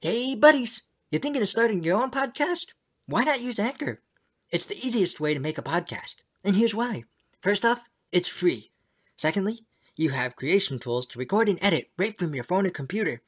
[0.00, 0.84] Hey, buddies!
[1.10, 2.66] You thinking of starting your own podcast?
[3.06, 4.00] Why not use Anchor?
[4.52, 7.02] It's the easiest way to make a podcast, and here's why.
[7.40, 8.70] First off, it's free.
[9.16, 9.62] Secondly,
[9.96, 13.22] you have creation tools to record and edit right from your phone or computer.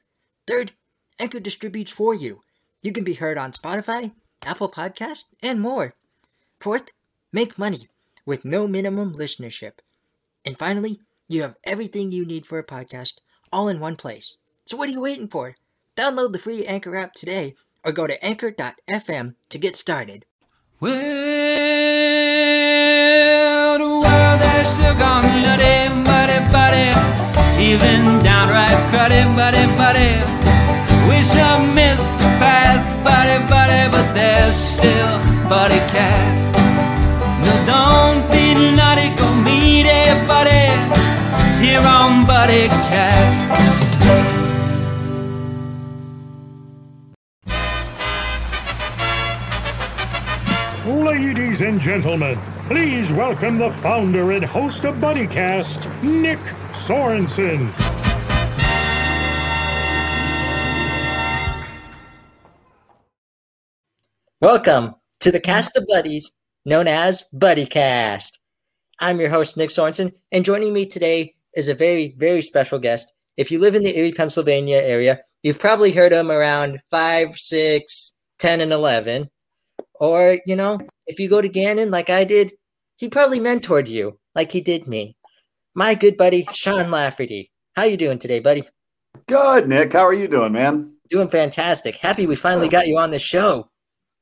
[0.47, 0.71] Third,
[1.19, 2.43] Anchor distributes for you.
[2.81, 4.13] You can be heard on Spotify,
[4.45, 5.95] Apple Podcast, and more.
[6.61, 6.93] Fourth,
[7.33, 7.89] make money
[8.25, 9.79] with no minimum listenership.
[10.45, 13.15] And finally, you have everything you need for a podcast
[13.51, 14.37] all in one place.
[14.63, 15.55] So what are you waiting for?
[15.95, 20.25] Download the free Anchor app today or go to anchor.fm to get started.
[20.79, 20.97] Well,
[23.77, 26.89] the world has still gone nutty, muddy, buddy,
[27.61, 30.13] even downright cruddy, buddy, buddy.
[31.09, 36.57] Wish I missed the past, buddy, buddy, but there's still buddy cast.
[37.45, 39.81] No, don't be nutty, go meet
[40.27, 40.63] buddy
[41.61, 43.50] here on Buddy Cast.
[51.01, 56.37] Ladies and gentlemen, please welcome the founder and host of BuddyCast, Nick
[56.69, 57.71] Sorensen.
[64.39, 66.33] Welcome to the cast of buddies
[66.65, 68.37] known as BuddyCast.
[68.99, 73.11] I'm your host, Nick Sorensen, and joining me today is a very, very special guest.
[73.37, 78.13] If you live in the Erie, Pennsylvania area, you've probably heard him around 5, 6,
[78.37, 79.31] 10, and 11.
[80.01, 82.53] Or, you know, if you go to Gannon like I did,
[82.97, 85.15] he probably mentored you like he did me.
[85.75, 87.51] My good buddy, Sean Lafferty.
[87.75, 88.63] How you doing today, buddy?
[89.27, 89.93] Good, Nick.
[89.93, 90.95] How are you doing, man?
[91.11, 91.97] Doing fantastic.
[91.97, 93.69] Happy we finally got you on the show.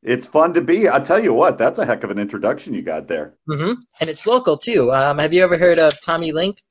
[0.03, 0.89] It's fun to be.
[0.89, 3.36] I'll tell you what, that's a heck of an introduction you got there.
[3.47, 4.91] hmm And it's local too.
[4.91, 6.61] Um, have you ever heard of Tommy Link?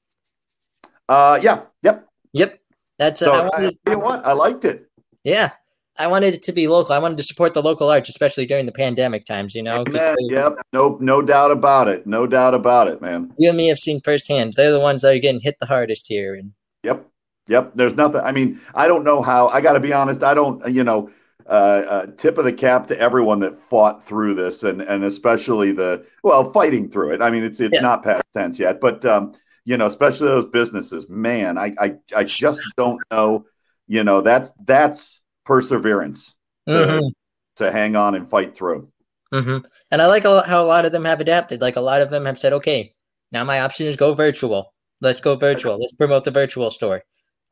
[1.09, 2.07] Uh, yeah, yep.
[2.35, 2.61] Yep.
[2.99, 4.27] That's uh, So, I I, you know what?
[4.27, 4.87] I liked it.
[5.25, 5.53] yeah.
[5.99, 6.93] I wanted it to be local.
[6.95, 9.55] I wanted to support the local arts, especially during the pandemic times.
[9.55, 10.55] You know, they- yep.
[10.73, 12.07] No, no doubt about it.
[12.07, 13.33] No doubt about it, man.
[13.39, 14.53] you and me have seen firsthand.
[14.57, 16.35] They're the ones that are getting hit the hardest here.
[16.35, 16.53] And
[16.85, 17.05] Yep.
[17.49, 17.73] Yep.
[17.75, 18.21] There's nothing.
[18.21, 19.49] I mean, I don't know how.
[19.49, 20.23] I got to be honest.
[20.23, 20.65] I don't.
[20.73, 21.11] You know,
[21.47, 25.73] uh, uh, tip of the cap to everyone that fought through this, and and especially
[25.73, 27.23] the well, fighting through it.
[27.23, 27.81] I mean, it's it's Yeah.
[27.81, 29.33] not past tense yet, but um,
[29.65, 31.09] you know, especially those businesses.
[31.09, 33.47] Man, I I I just don't know.
[33.87, 36.35] You know, that's that's perseverance
[36.69, 37.11] to, Mhm,
[37.57, 38.87] to hang on and fight through.
[39.35, 39.65] mhm.
[39.91, 41.61] and I like a lot, how a lot of them have adapted.
[41.61, 42.95] Like a lot of them have said, "Okay,
[43.33, 44.73] now my option is go virtual.
[45.01, 45.79] Let's go virtual.
[45.79, 47.03] Let's promote the virtual store."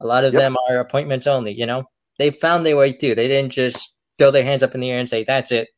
[0.01, 0.41] A lot of Yep.
[0.43, 1.53] them are appointments only.
[1.53, 1.85] You know,
[2.19, 3.15] they found their way through.
[3.17, 5.69] They didn't just throw their hands up in the air and say, "That's it."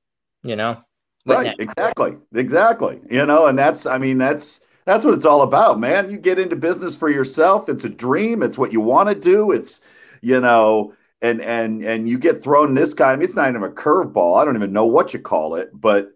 [0.43, 0.79] You know,
[1.27, 5.79] right exactly exactly you know and that's i mean that's that's what it's all about
[5.79, 9.15] man you get into business for yourself it's a dream it's what you want to
[9.15, 9.81] do it's
[10.23, 10.93] you know
[11.23, 14.45] and and and you get thrown this kind of it's not even a curveball i
[14.45, 16.11] don't even know what you call it but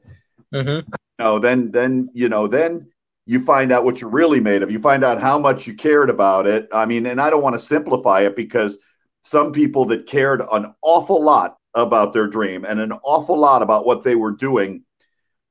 [0.55, 0.85] Mhm.
[0.87, 2.89] you know then then you know then
[3.27, 6.11] you find out what you're really made of you find out how much you cared
[6.11, 8.79] about it i mean and i don't want to simplify it because
[9.23, 13.87] some people that cared an awful lot about their dream and an awful lot about
[13.87, 14.83] what they were doing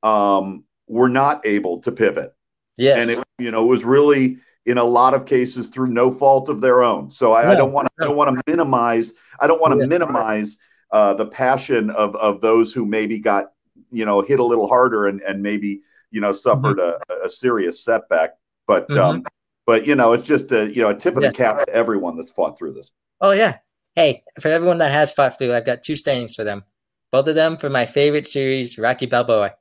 [0.02, 2.34] um, were not able to pivot
[2.76, 3.08] Yes.
[3.08, 6.48] and it you know it was really in a lot of cases through no fault
[6.48, 9.46] of their own so i, I don't want to i don't want to minimize i
[9.46, 9.86] don't want to Yeah.
[9.86, 10.58] minimize
[10.92, 13.52] uh, the passion of of those who maybe got
[13.90, 15.80] you know hit a little harder and and maybe
[16.10, 17.12] you know suffered Mm-hmm.
[17.22, 18.36] a, a serious setback
[18.66, 19.24] but um
[19.66, 21.28] but you know it's just a you know a tip of Yeah.
[21.30, 22.90] the cap to everyone that's fought through this
[23.20, 23.58] Oh yeah.
[23.94, 26.64] Hey, for everyone that has fought through, I've got two standings for them.
[27.12, 29.54] Both of them for my favorite series, Rocky Balboa.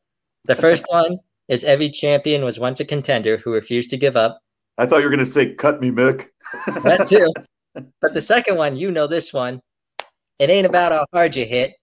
[0.45, 4.39] The first one is every champion was once a contender who refused to give up.
[4.81, 6.27] I thought you were going to say cut me mick
[6.83, 7.31] That too.
[8.01, 9.61] but the second one, you know this one.
[10.39, 11.73] It ain't about how hard you hit.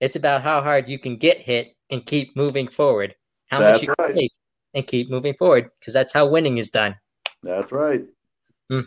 [0.00, 3.14] It's about how hard you can get hit and keep moving forward.
[3.48, 4.14] How much That's you can right.
[4.16, 4.32] take
[4.74, 6.96] and keep moving forward, because that's how winning is done.
[7.42, 8.02] that's right
[8.70, 8.80] hmm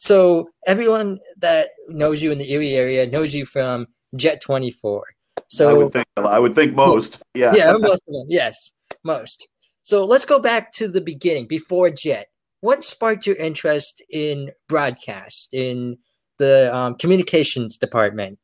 [0.00, 3.86] So everyone that knows you in the Erie area knows you from
[4.16, 5.02] Jet Twenty Four.
[5.48, 8.72] So i would think i would think most yeah yeah, most of them, yes,
[9.04, 9.48] most.
[9.82, 12.26] So let's go back to the beginning before Jet.
[12.60, 15.98] What sparked your interest in broadcast in
[16.38, 18.38] the um, communications department?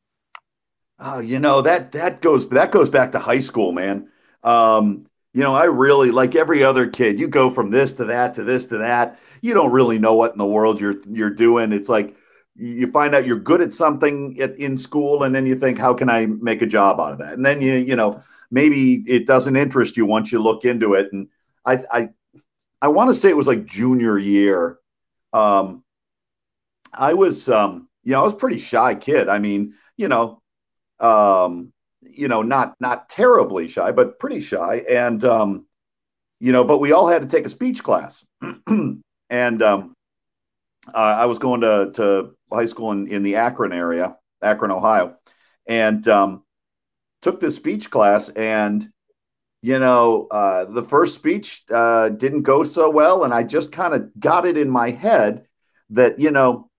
[0.99, 4.09] Oh, you know that that goes that goes back to high school, man.
[4.43, 7.19] Um, you know, I really like every other kid.
[7.19, 9.19] You go from this to that to this to that.
[9.41, 11.73] You don't really know what in the world you're you're doing.
[11.73, 12.15] It's like
[12.55, 15.93] you find out you're good at something at, in school, and then you think, how
[15.93, 17.33] can I make a job out of that?
[17.33, 21.11] And then you you know maybe it doesn't interest you once you look into it.
[21.11, 21.27] And
[21.65, 22.09] I I
[22.85, 24.77] I want to say it was like junior year.
[25.33, 25.83] Um,
[26.93, 29.27] I was um, you know I was pretty shy kid.
[29.27, 30.41] I mean, you know
[30.99, 35.65] um, you know, not not terribly shy, but pretty shy, and um,
[36.39, 38.25] you know, but we all had to take a speech class,
[38.67, 39.93] and um,
[40.93, 45.17] uh, I was going to to high school in in the Akron area, Akron, Ohio,
[45.67, 46.43] and um,
[47.21, 48.87] took this speech class and
[49.65, 53.23] you know, uh, the first speech uh, didn't go so well.
[53.23, 55.47] And I just kind of got it in my head
[55.89, 56.69] that, you know,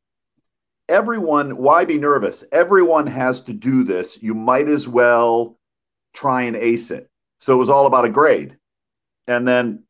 [0.88, 2.44] everyone, why be nervous?
[2.52, 4.22] Everyone has to do this.
[4.22, 5.58] You might as well
[6.14, 7.10] try and ace it.
[7.38, 8.56] So it was all about a grade.
[9.26, 9.82] And then,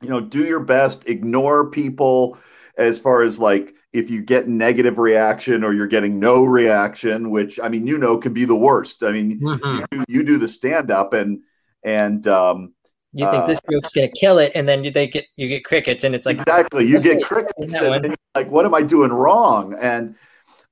[0.00, 2.38] you know, do your best, ignore people
[2.76, 7.60] as far as like if you get negative reaction or you're getting no reaction, which
[7.62, 9.04] I mean, you know, can be the worst.
[9.04, 9.84] I mean, mm-hmm.
[9.92, 11.42] you, you do the stand up and,
[11.84, 12.74] and um,
[13.12, 16.04] you think uh, this group's gonna kill it, and then they get you get crickets,
[16.04, 19.76] and it's like exactly you get crickets, and like what am I doing wrong?
[19.80, 20.14] And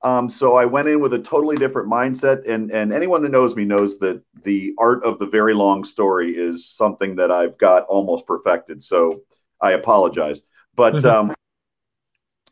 [0.03, 3.55] um, so I went in with a totally different mindset, and and anyone that knows
[3.57, 7.85] me knows that the art of the very long story is something that I've got
[7.85, 8.83] almost perfected.
[8.83, 9.21] So
[9.61, 10.41] I apologize,
[10.75, 11.31] but mm-hmm.
[11.31, 11.35] um,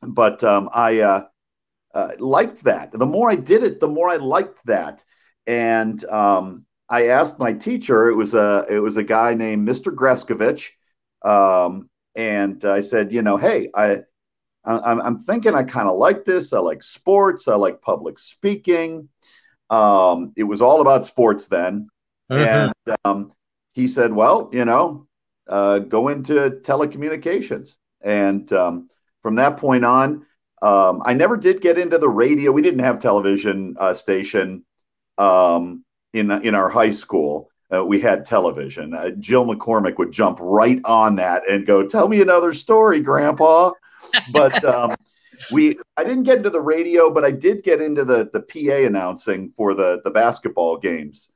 [0.02, 1.24] but um, I uh,
[1.94, 2.92] uh, liked that.
[2.92, 5.02] The more I did it, the more I liked that,
[5.46, 8.08] and um, I asked my teacher.
[8.08, 9.94] It was a it was a guy named Mr.
[9.94, 10.70] Greskovich,
[11.22, 14.00] um, and I said, you know, hey, I
[14.64, 16.52] I'm, I'm thinking I kind of like this.
[16.52, 17.48] I like sports.
[17.48, 19.08] I like public speaking.
[19.70, 21.88] Um, it was all about sports then,
[22.30, 22.72] uh-huh.
[22.86, 23.32] and um,
[23.74, 25.06] he said, well, you know,
[25.48, 28.88] uh, go into telecommunications, and um,
[29.22, 30.24] from that point on.
[30.60, 32.50] Um, I never did get into the radio.
[32.50, 34.64] We didn't have television uh, station.
[35.16, 35.84] Um,
[36.18, 37.50] in in our high school.
[37.72, 38.94] Uh, we had television.
[38.94, 43.72] Uh, Jill McCormick would jump right on that and go, "Tell me another story, Grandpa."
[44.32, 44.94] But um,
[45.52, 48.86] we, I didn't get into the radio, but I did get into the the PA
[48.86, 51.28] announcing for the the basketball games,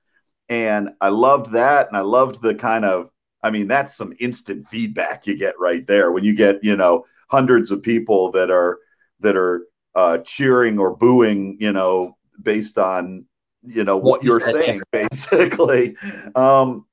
[0.49, 3.11] and I loved that, and I loved the kind of,
[3.43, 7.05] I mean, that's some instant feedback you get right there when you get you know
[7.29, 8.79] hundreds of people that are
[9.21, 13.25] that are uh, cheering or booing, you know, based on
[13.65, 15.97] you know what, what you're saying basically.
[16.35, 16.87] Um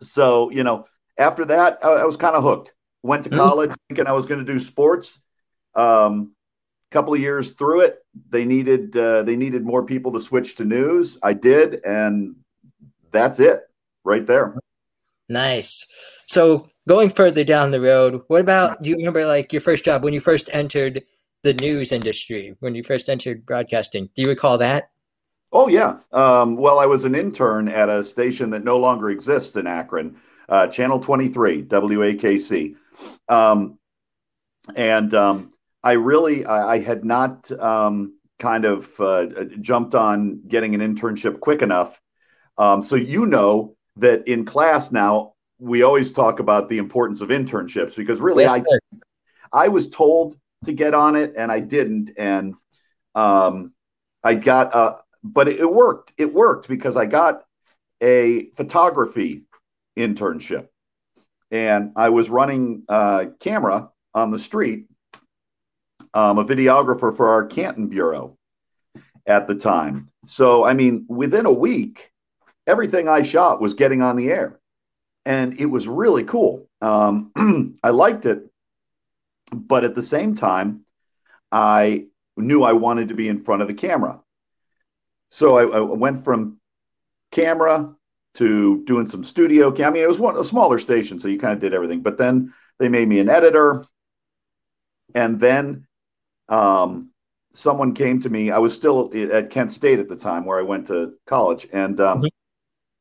[0.00, 0.86] so you know
[1.18, 2.74] after that i, I was kind of hooked.
[3.02, 3.38] Went to mm-hmm.
[3.38, 5.20] college thinking i was going to do sports.
[5.74, 6.32] Um
[6.90, 10.64] couple of years through it they needed uh, they needed more people to switch to
[10.64, 11.18] news.
[11.22, 12.34] I did and
[13.12, 13.62] that's it
[14.04, 14.56] right there.
[15.28, 15.86] Nice.
[16.26, 20.02] So going further down the road what about do you remember like your first job
[20.02, 21.04] when you first entered
[21.42, 24.10] the news industry when you first entered broadcasting?
[24.14, 24.90] Do you recall that
[25.52, 25.98] Oh yeah.
[26.12, 30.16] Um, well, I was an intern at a station that no longer exists in Akron,
[30.48, 32.76] uh, Channel 23, WAKC,
[33.28, 33.78] um,
[34.76, 35.52] and um,
[35.82, 39.26] I really I, I had not um, kind of uh,
[39.60, 42.00] jumped on getting an internship quick enough.
[42.56, 47.28] Um, so you know that in class now we always talk about the importance of
[47.28, 48.62] internships because really yes,
[49.52, 52.54] I I was told to get on it and I didn't, and
[53.14, 53.72] um,
[54.22, 56.12] I got a but it, worked.
[56.18, 57.44] It worked because I got
[58.02, 59.44] a photography
[59.96, 60.68] internship
[61.50, 64.86] and I was running a camera on the street,
[66.14, 68.38] um, a videographer for our Canton Bureau
[69.26, 70.08] at the time.
[70.26, 72.10] So, I mean, within a week,
[72.66, 74.58] everything I shot was getting on the air.
[75.26, 76.66] And it was really cool.
[76.80, 78.46] Um, I liked it.
[79.52, 80.84] But at the same time,
[81.50, 84.20] I knew I wanted to be in front of the camera.
[85.30, 86.58] So I, I went from
[87.30, 87.94] camera
[88.34, 89.74] to doing some studio.
[89.84, 92.00] I mean, it was one a smaller station, so you kind of did everything.
[92.02, 93.84] But then they made me an editor,
[95.14, 95.86] and then
[96.48, 97.10] um,
[97.52, 98.50] someone came to me.
[98.50, 102.00] I was still at Kent State at the time, where I went to college, and
[102.00, 102.26] um, mm-hmm.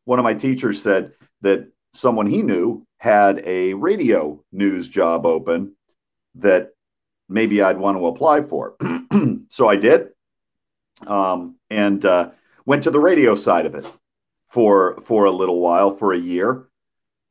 [0.05, 5.73] one of my teachers said that someone he knew had a radio news job open
[6.35, 6.71] that
[7.27, 8.75] maybe I'd want to apply for.
[9.49, 10.09] so I did
[11.07, 12.31] um, and uh,
[12.65, 13.85] went to the radio side of it
[14.49, 16.67] for for a little while, for a year,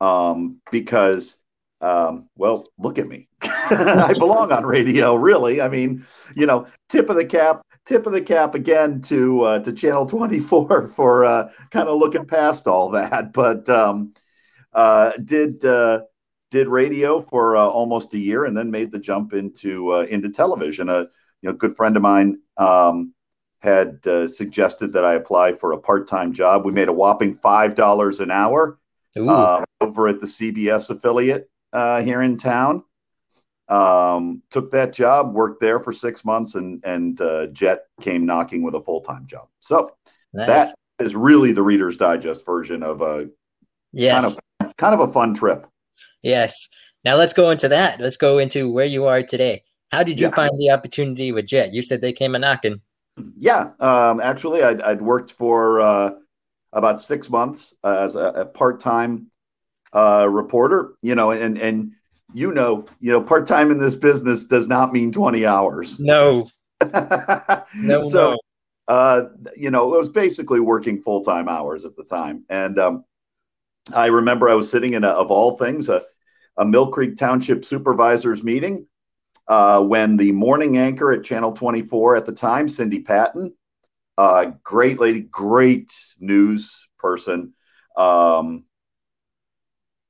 [0.01, 1.37] um, because
[1.81, 5.61] um, well, look at me, I belong on radio, really.
[5.61, 9.59] I mean, you know, tip of the cap, tip of the cap again to uh,
[9.59, 14.13] to Channel Twenty Four for uh, kind of looking past all that, but um,
[14.73, 15.63] uh, did.
[15.63, 16.01] Uh,
[16.51, 20.31] did radio for uh, almost a year and then made the jump into uh, into
[20.31, 20.89] television.
[20.89, 21.01] A
[21.41, 23.13] you know, good friend of mine um,
[23.61, 26.65] had uh, suggested that I apply for a part time job.
[26.65, 28.79] We made a whopping $5 an hour
[29.17, 32.83] uh, over at the CBS affiliate uh, here in town.
[33.67, 38.63] Um, took that job, worked there for six months, and and uh, Jet came knocking
[38.63, 39.47] with a full time job.
[39.59, 39.95] So
[40.33, 40.47] nice.
[40.47, 43.29] that is really the Reader's Digest version of a
[43.91, 44.13] Yes.
[44.21, 45.67] kind of kind of a fun trip.
[46.23, 46.67] Yes.
[47.05, 47.99] Now let's go into that.
[47.99, 49.63] Let's go into where you are today.
[49.91, 50.35] How did you Yeah.
[50.35, 51.71] find the opportunity with Jet?
[51.73, 52.81] You said they came a knocking.
[53.37, 56.11] Yeah, um, actually, I'd, I'd worked for uh,
[56.73, 59.31] about six months as a, a part-time
[59.93, 60.93] uh, reporter.
[61.01, 61.93] You know, and and
[62.33, 65.99] you know, you know, part-time in this business does not mean twenty hours.
[65.99, 66.47] No,
[66.93, 68.37] no, so, no.
[68.87, 73.03] uh, you know, it was basically working full-time hours at the time, and um,
[73.93, 76.03] I remember I was sitting in a, of all things a,
[76.57, 78.85] a Millcreek Township supervisors meeting
[79.49, 83.53] uh, when the morning anchor at Channel 24 at the time, Cindy Patton,
[84.17, 87.53] uh, great lady, great news person,
[87.97, 88.65] um,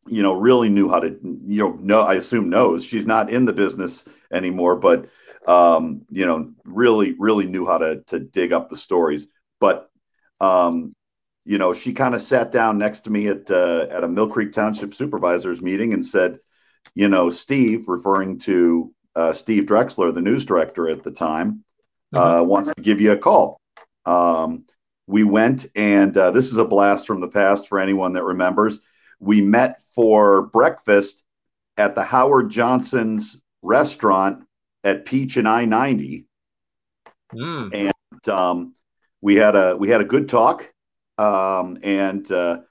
[0.08, 3.46] you know, really knew how to, you know, know, I assume knows she's not in
[3.46, 4.04] the business
[4.34, 5.08] anymore, but,
[5.48, 9.28] um, you know, really, really knew how to, to dig up the stories.
[9.62, 9.90] But,
[10.42, 10.94] um,
[11.46, 14.52] you know, she kind of sat down next to me at, uh, at a Millcreek
[14.52, 16.40] Township supervisors meeting and said,
[16.94, 21.64] you know, Steve, referring to uh, Steve Drexler, the news director at the time,
[22.14, 23.60] uh, wants to give you a call.
[24.06, 24.66] Um,
[25.08, 28.80] we went, and uh, this is a blast from the past for anyone that remembers.
[29.20, 31.24] We met for breakfast
[31.78, 34.46] at the Howard Johnson's restaurant
[34.84, 36.26] at Peach and I ninety,
[37.34, 37.92] Mm.
[37.92, 38.74] and um,
[39.22, 40.72] we had a we had a good talk.
[41.18, 42.62] Um, and uh,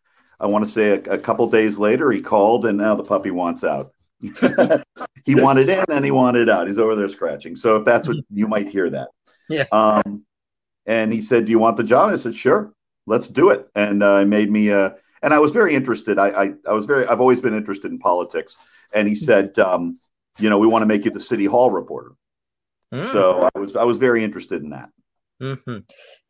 [0.41, 3.31] I want to say a, a couple days later, he called, and now the puppy
[3.31, 3.93] wants out.
[5.25, 6.67] he wanted in and he wanted out.
[6.67, 7.55] He's over there scratching.
[7.55, 9.09] So if that's what you might hear that.
[9.51, 9.65] Yeah.
[9.73, 10.27] Um,
[10.85, 12.71] and he said, "Do you want the job?" I said, "Sure,
[13.07, 14.71] let's do it." And uh, made me.
[14.71, 14.91] Uh,
[15.23, 16.19] and I was very interested.
[16.19, 17.07] I, I I was very.
[17.07, 18.59] I've always been interested in politics.
[18.93, 19.99] And he said, um,
[20.39, 22.13] "You know, we want to make you the city hall reporter."
[22.93, 23.11] Mm.
[23.13, 24.91] So I was I was very interested in that.
[25.41, 25.79] hmm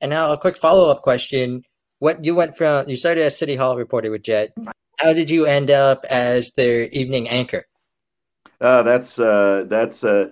[0.01, 1.63] And now a quick follow up question:
[1.99, 2.89] What you went from?
[2.89, 4.53] You started as City Hall reporter with Jet.
[4.99, 7.65] How did you end up as their evening anchor?
[8.61, 10.29] Uh, that's uh, that's uh,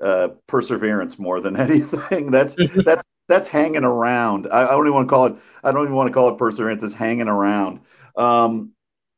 [0.00, 2.30] uh, perseverance more than anything.
[2.30, 4.48] That's that's that's hanging around.
[4.50, 5.36] I, I don't even want to call it.
[5.64, 6.82] I don't even want to call it perseverance.
[6.82, 7.80] It's hanging around.
[8.16, 8.72] Um,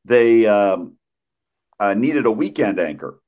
[0.05, 0.97] they um,
[1.81, 3.21] uh, needed a weekend anchor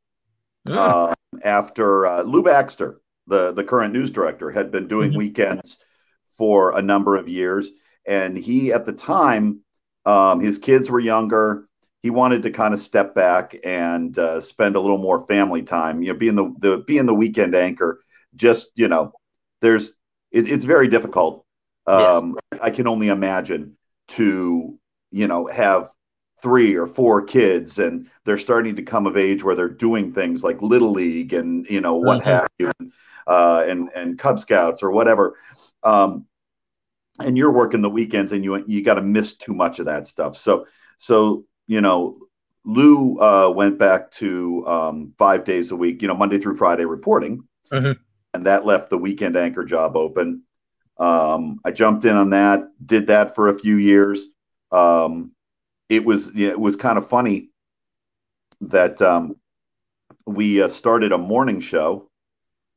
[0.66, 0.74] Mm.
[0.76, 5.16] uh, after uh, Lou Baxter, the the current news director, had been doing Mhm.
[5.18, 5.78] weekends
[6.28, 7.70] for a number of years,
[8.06, 9.60] and he at the time,
[10.04, 11.68] um, his kids were younger.
[12.04, 16.02] He wanted to kind of step back and uh, spend a little more family time.
[16.02, 18.04] You know, being the, the being the weekend anchor,
[18.36, 19.12] just you know,
[19.62, 19.94] there's
[20.30, 21.46] it, it's very difficult.
[21.88, 22.22] Yes.
[22.22, 24.78] Um, I can only imagine to
[25.12, 25.88] you know have
[26.42, 30.44] three or four kids and they're starting to come of age where they're doing things
[30.44, 32.24] like little league and you know what Mhm.
[32.24, 32.70] have you
[33.26, 35.38] uh, and and cub scouts or whatever
[35.84, 36.26] um,
[37.20, 40.06] and you're working the weekends and you you got to miss too much of that
[40.06, 40.66] stuff so
[40.98, 42.18] so you know
[42.64, 46.84] lou uh, went back to um, five days a week you know monday through friday
[46.84, 47.42] reporting.
[47.72, 47.98] Mhm.
[48.34, 50.42] and that left the weekend anchor job open.
[50.98, 54.28] Um, i jumped in on that did that for a few years.
[54.70, 55.32] Um,
[55.88, 57.50] it was it was kind of funny
[58.60, 59.36] that um,
[60.26, 62.10] we uh, started a morning show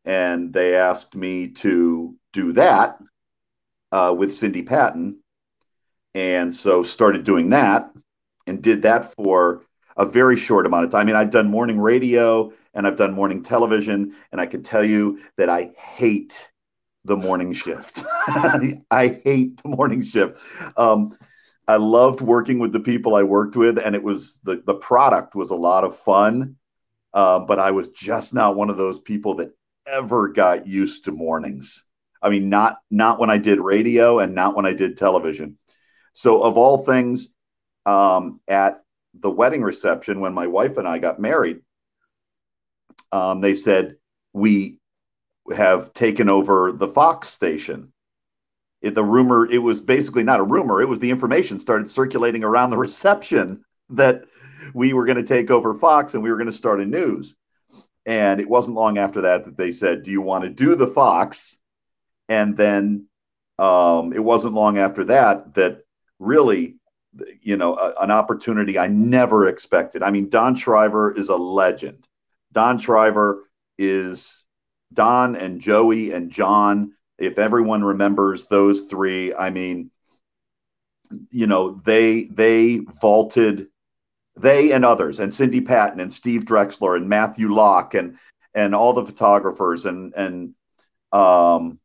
[0.06, 2.98] and they asked me to do that
[3.92, 5.20] uh, with Cindy Patton.
[6.16, 7.92] And so started doing that
[8.48, 9.64] and did that for
[9.98, 11.02] a very short amount of time.
[11.02, 14.84] I mean, I've done morning radio and I've done morning television, and I can tell
[14.84, 16.50] you that I hate
[17.06, 18.04] the morning shift.
[18.28, 20.38] I hate the morning shift.
[20.78, 21.18] Um,
[21.68, 25.36] I loved working with the people I worked with, and it was the the product
[25.36, 26.56] was a lot of fun.
[27.14, 29.52] Uh, but I was just not one of those people that
[29.88, 31.86] ever got used to mornings.
[32.22, 35.58] I mean, not not when I did radio and not when I did television.
[36.14, 37.30] So, of all things,
[37.88, 38.84] um, at
[39.20, 41.62] the wedding reception when my wife and I got married,
[43.12, 43.96] um, they said
[44.34, 44.78] we
[45.56, 47.94] have taken over the Fox station.
[48.82, 52.44] It, the rumor, it was basically not a rumor, it was the information started circulating
[52.44, 54.26] around the reception that
[54.74, 57.36] we were going to take over Fox and we were going to start a news.
[58.06, 60.88] And it wasn't long after that that they said, Do you want to do the
[60.88, 61.60] Fox?
[62.30, 63.08] And then
[63.58, 65.86] um, it wasn't long after that that
[66.20, 66.76] really,
[67.42, 70.04] you know, a, an opportunity I never expected.
[70.04, 72.08] I mean, Don Shriver is a legend.
[72.52, 73.44] Don Shriver
[73.78, 74.46] is
[74.94, 76.94] Don and Joey and John.
[77.18, 79.92] If everyone remembers those three, I mean,
[81.32, 83.68] you know, they they vaulted
[84.36, 88.18] they and others and Cindy Patton and Steve Drexler and Matthew Locke and
[88.54, 90.54] and all the photographers and and
[91.12, 91.80] um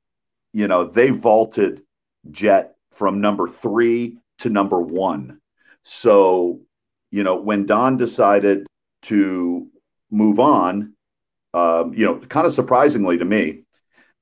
[0.52, 1.82] you know they vaulted
[2.30, 5.40] Jet from number three to number one.
[5.82, 6.60] So,
[7.10, 8.66] you know, when Don decided
[9.02, 9.68] to
[10.10, 10.94] move on,
[11.54, 13.64] um, you know, kind of surprisingly to me,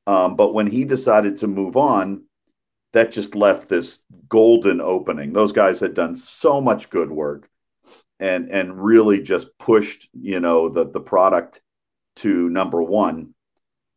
[0.07, 2.25] um, but when he decided to move on,
[2.93, 5.33] that just left this golden opening.
[5.33, 7.49] Those guys had done so much good work
[8.19, 11.63] and and really just pushed, you know, the the product
[12.17, 13.35] to number one.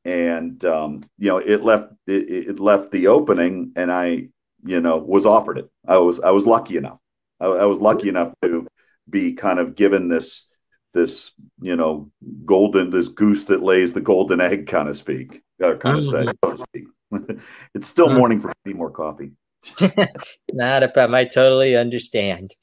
[0.06, 4.30] And um, you know, it left it, it left the opening and I,
[4.66, 5.70] you know, was offered it.
[5.88, 7.00] I was I was lucky enough.
[7.40, 8.68] I, I was lucky enough to
[9.10, 10.48] be kind of given this
[10.94, 12.10] this you know
[12.46, 16.26] golden this goose that lays the golden egg kind of speak uh, kind of say
[16.46, 16.86] so speak
[17.74, 19.32] it's still morning for me more coffee
[20.52, 21.16] Not a problem.
[21.16, 22.54] I totally understand.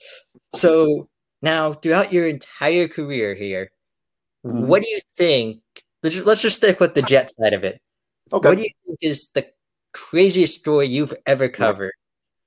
[0.55, 1.09] So
[1.41, 3.73] now, throughout your entire career here,
[4.45, 4.67] Mhm.
[4.67, 5.61] what do you think?
[6.03, 7.81] Let's just, let's just stick with the jet side of it.
[8.33, 9.47] okay What do you think is the
[9.93, 11.93] craziest story you've ever covered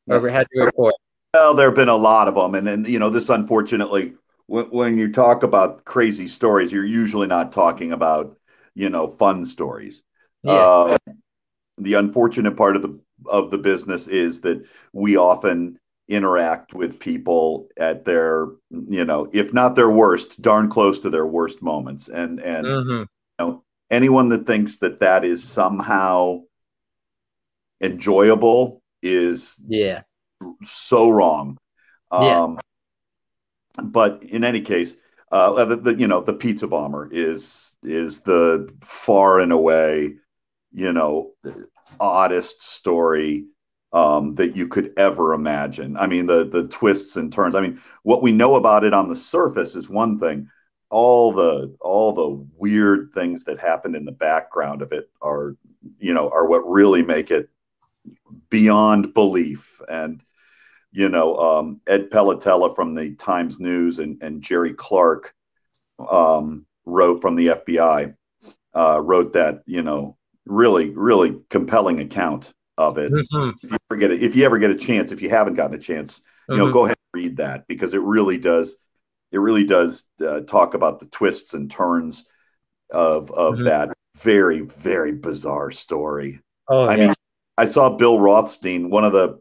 [0.07, 0.95] or ever had to report?
[1.33, 4.13] well there have been a lot of them and and you know this unfortunately
[4.47, 8.37] when, when you talk about crazy stories you're usually not talking about
[8.75, 10.03] you know fun stories
[10.43, 10.53] Yeah.
[10.53, 10.97] Uh,
[11.77, 17.67] the unfortunate part of the of the business is that we often interact with people
[17.77, 22.39] at their you know if not their worst darn close to their worst moments and
[22.41, 23.07] and Mhm.
[23.89, 26.41] anyone that thinks that that is somehow
[27.83, 30.01] enjoyable is Yeah.
[30.63, 31.57] so wrong
[32.19, 32.39] Yeah.
[32.41, 32.59] um
[33.83, 34.97] but in any case
[35.31, 40.15] uh the, the you know the pizza bomber is is the far and away
[40.71, 41.31] you know
[41.99, 43.45] oddest story
[43.93, 45.95] um, that you could ever imagine.
[45.97, 47.53] I mean, the the twists and turns.
[47.55, 50.49] I mean, what we know about it on the surface is one thing.
[50.89, 55.55] All the all the weird things that happened in the background of it are,
[55.99, 57.49] you know, are what really make it
[58.49, 59.79] beyond belief.
[59.89, 60.21] And
[60.91, 65.33] you know, um, Ed Palattella from the Times News and, and Jerry Clark
[66.09, 68.13] um, wrote from the FBI
[68.75, 73.53] uh, wrote that you know really really compelling account of it Mhm.
[73.63, 75.75] if you ever get it if you ever get a chance if you haven't gotten
[75.75, 76.73] a chance you know Mhm.
[76.73, 78.75] go ahead and read that because it really does
[79.31, 82.27] it really does uh, talk about the twists and turns
[82.91, 83.63] of of Mhm.
[83.65, 87.07] that very very bizarre story Oh, i yeah.
[87.07, 87.13] mean
[87.57, 89.39] i saw bill rothstein one of the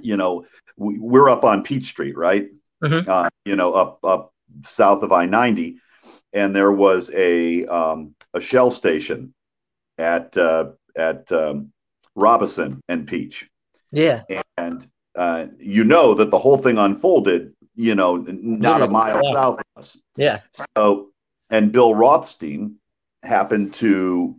[0.00, 0.44] you know
[0.76, 2.48] we, we're up on peach street right
[2.82, 3.08] Mhm.
[3.08, 5.78] uh, you know up up south of i-90
[6.34, 9.32] and there was a um, a shell station
[9.96, 11.72] at uh, at um,
[12.16, 13.48] Robinson and Peach,
[13.92, 14.22] yeah.
[14.58, 19.32] and uh, you know that the whole thing unfolded, you know, not a mile yeah.
[19.32, 19.96] south of us.
[20.16, 20.40] Yeah.
[20.76, 21.10] So,
[21.50, 22.76] and Bill Rothstein
[23.22, 24.38] happened to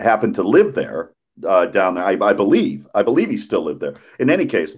[0.00, 1.12] happened to live there
[1.46, 2.04] uh, down there.
[2.04, 3.94] I, I believe, I believe he still lived there.
[4.18, 4.76] In any case,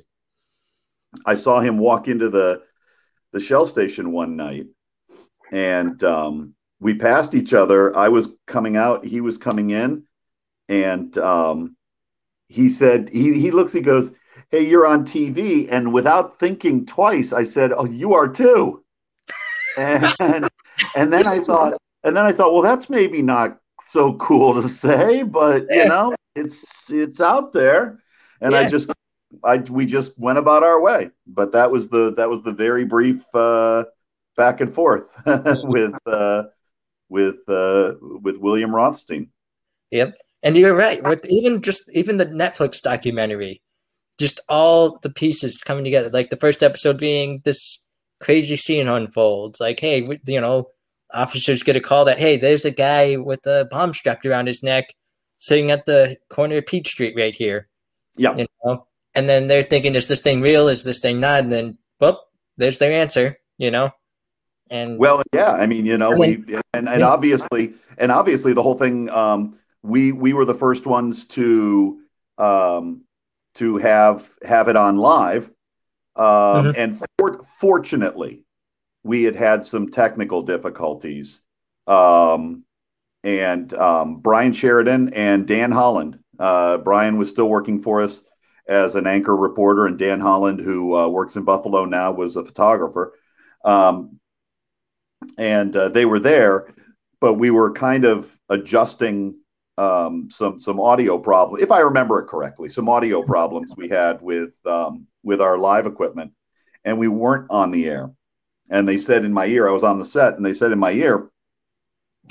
[1.26, 2.62] I saw him walk into the
[3.32, 4.66] the shell station one night,
[5.52, 7.96] and um, we passed each other.
[7.96, 10.04] I was coming out, he was coming in,
[10.68, 11.76] and um,
[12.48, 14.12] he said he he looks, he goes,
[14.50, 18.84] "Hey, you're on TV," and without thinking twice, I said, "Oh, you are too."
[19.76, 20.48] and
[20.94, 24.68] and then I thought, and then I thought, well, that's maybe not so cool to
[24.68, 28.00] say, but you know, it's it's out there,
[28.40, 28.90] and I just,
[29.44, 31.10] I we just went about our way.
[31.26, 33.84] But that was the that was the very brief uh,
[34.36, 36.44] back and forth with uh,
[37.08, 39.30] with uh, with William Rothstein.
[39.90, 40.16] Yep.
[40.42, 41.02] And you're right.
[41.02, 43.60] With even just even the Netflix documentary,
[44.18, 46.08] just all the pieces coming together.
[46.08, 47.80] Like the first episode being this
[48.20, 49.60] crazy scene unfolds.
[49.60, 50.68] Like, hey, you know,
[51.12, 54.62] officers get a call that hey, there's a guy with a bomb strapped around his
[54.62, 54.94] neck,
[55.40, 57.68] sitting at the corner of Peach Street right here.
[58.16, 58.36] Yeah.
[58.36, 60.68] You know, and then they're thinking, is this thing real?
[60.68, 61.40] Is this thing not?
[61.40, 63.36] And then, well, there's their answer.
[63.58, 63.90] You know.
[64.70, 67.08] And Well, yeah, I mean, you know, And we and, and yeah.
[67.08, 71.98] obviously and obviously the whole thing um we we were the first ones to
[72.38, 73.02] um
[73.56, 75.50] to have have it on live.
[76.14, 76.74] Um Mhm.
[76.78, 78.44] and for, fortunately
[79.02, 81.42] we had had some technical difficulties.
[81.88, 82.64] Um
[83.24, 86.18] and um Brian Sheridan and Dan Holland.
[86.38, 88.22] Uh Brian was still working for us
[88.68, 92.44] as an anchor reporter and Dan Holland who uh, works in Buffalo now was a
[92.44, 93.14] photographer.
[93.64, 94.20] Um
[95.38, 96.72] and uh, they were there,
[97.20, 99.36] but we were kind of adjusting
[99.78, 104.20] um, some some audio problem, if I remember it correctly, some audio problems we had
[104.20, 106.32] with um, with our live equipment,
[106.84, 108.10] and we weren't on the air.
[108.68, 110.78] And they said in my ear, I was on the set, and they said in
[110.78, 111.30] my ear,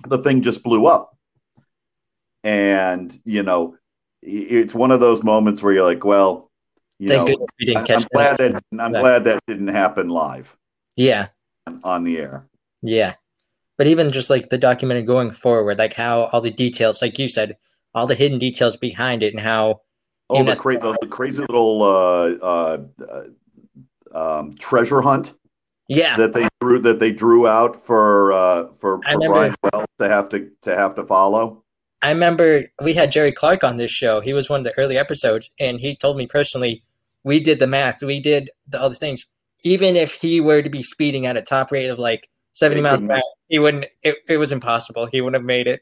[0.07, 1.15] the thing just blew up.
[2.43, 3.75] And you know,
[4.21, 6.49] it's one of those moments where you're like, well,
[6.99, 8.07] you Thank know, didn't I- that.
[8.13, 10.55] glad that I'm glad that didn't happen live
[10.95, 11.27] Yeah,
[11.67, 12.47] on- on the air.
[12.81, 13.15] yeah.
[13.77, 17.29] But even just like the documentary going forward, like how all the details, like you
[17.29, 17.55] said,
[17.95, 19.81] all the hidden details behind it, and how
[20.29, 22.77] Oh, the, cra- the, the crazy little uh, uh,
[23.09, 25.33] uh, um, treasure hunt
[25.89, 29.55] yeah, that they drew that they drew out for uh, for, I for remember- Brian
[29.73, 31.63] Wells to have to to have to follow.
[32.01, 34.21] I remember we had Jerry Clark on this show.
[34.21, 36.81] He was one of the early episodes, and he told me personally,
[37.25, 39.25] we did the math, we did the other things.
[39.65, 42.81] Even if he were to be speeding at a top rate of like 70 He
[42.81, 45.07] miles per hour, he wouldn't, it, it was impossible.
[45.07, 45.81] He wouldn't have made it.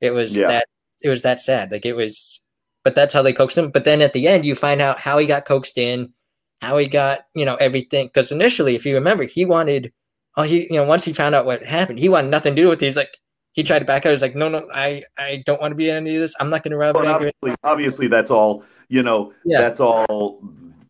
[0.00, 0.46] It was Yeah.
[0.46, 0.66] that,
[1.02, 1.70] it was that sad.
[1.70, 2.40] Like it was,
[2.82, 3.68] but that's how they coaxed him.
[3.70, 6.14] But then at the end, you find out how he got coaxed in,
[6.62, 8.06] how he got, you know, everything.
[8.06, 9.92] Because initially, if you remember, he wanted,
[10.36, 12.68] oh, he, you know, once he found out what happened, he wanted nothing to do
[12.68, 12.86] with it.
[12.86, 13.18] He's like,
[13.50, 14.12] he tried to back out.
[14.12, 16.34] He's like, no, no, I, I don't want to be in any of this.
[16.40, 19.32] I'm not going to rob But obviously, obviously, that's all you know.
[19.44, 19.60] Yeah.
[19.60, 20.40] That's all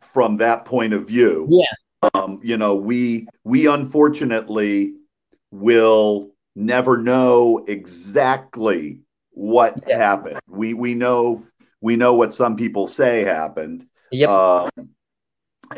[0.00, 1.48] from that point of view.
[1.50, 2.10] Yeah.
[2.14, 4.94] Um, you know, we we unfortunately
[5.50, 9.96] will never know exactly what Yeah.
[9.96, 10.38] happened.
[10.46, 11.44] We we know
[11.80, 13.86] we know what some people say happened.
[14.12, 14.28] Yep.
[14.28, 14.70] Um,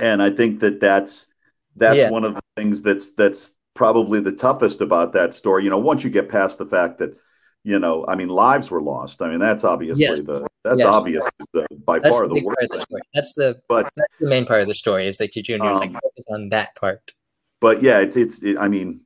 [0.00, 1.28] and I think that that's
[1.76, 2.10] that's Yeah.
[2.10, 5.64] one of the things that's that's probably the toughest about that story.
[5.64, 7.16] You know, once you get past the fact that,
[7.64, 9.22] you know, I mean, lives were lost.
[9.22, 10.20] I mean, that's obviously Yes.
[10.20, 10.86] the that's Yes.
[10.86, 12.60] obvious the by that's far the the big part worst.
[12.64, 13.02] of the story.
[13.14, 15.66] That's the But that's the main part of the story is they teach you like
[15.66, 17.12] Um, focus on that part.
[17.60, 19.00] but yeah, it's it's it, I mean,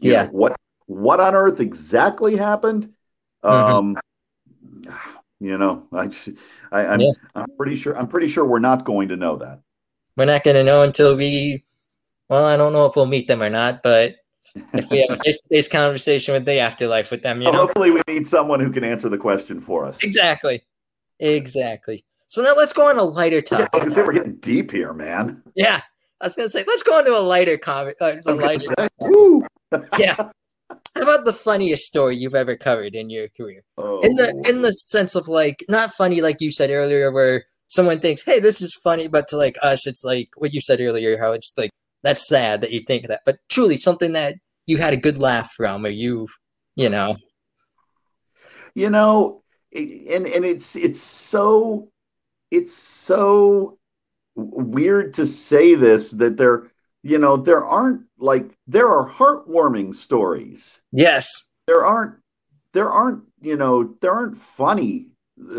[0.00, 0.24] Yeah.
[0.24, 2.92] know, what what on earth exactly happened?
[3.48, 3.78] Mhm.
[3.78, 3.96] Um,
[5.40, 6.10] you know, I,
[6.72, 7.12] I I'm Yeah.
[7.34, 9.60] I'm pretty sure I'm pretty sure we're not going to know that.
[10.20, 11.64] We're not going to know until we.
[12.28, 14.16] Well, I don't know if we'll meet them or not, but
[14.74, 17.58] if we have a face-to-face conversation with the afterlife with them, you Well, know.
[17.60, 20.04] hopefully, we need someone who can answer the question for us.
[20.04, 20.60] Exactly.
[21.20, 22.04] Exactly.
[22.28, 23.80] So now let's go on a lighter Yeah, I was topic.
[23.80, 25.42] gonna say we're getting deep here, man.
[25.54, 25.80] Yeah,
[26.20, 27.96] I was gonna say let's go on to a lighter comment.
[27.98, 28.66] Uh, a lighter.
[28.78, 29.46] say, woo.
[29.98, 30.16] Yeah.
[30.18, 33.62] How about the funniest story you've ever covered in your career?
[33.78, 37.46] Oh, in the in the sense of like not funny like you said earlier where
[37.70, 40.80] someone thinks hey this is funny but to like us it's like what you said
[40.80, 41.70] earlier how it's like
[42.02, 44.34] that's sad that you think that but truly something that
[44.66, 46.28] you had a good laugh from or you
[46.76, 47.16] you know.
[48.74, 49.42] You know,
[49.74, 51.90] and and it's it's so
[52.50, 53.78] it's so
[54.36, 56.70] weird to say this that there
[57.02, 60.80] you know there aren't like there are heartwarming stories.
[60.92, 61.28] Yes.
[61.66, 62.14] There aren't
[62.72, 65.09] there aren't you know there aren't funny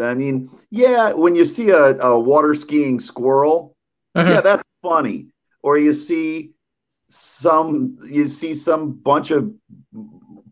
[0.02, 3.76] i mean yeah when you see a, a water skiing squirrel
[4.16, 4.30] Mhm.
[4.30, 5.28] yeah that's funny.
[5.64, 6.52] Or you see
[7.08, 9.54] some you see some bunch of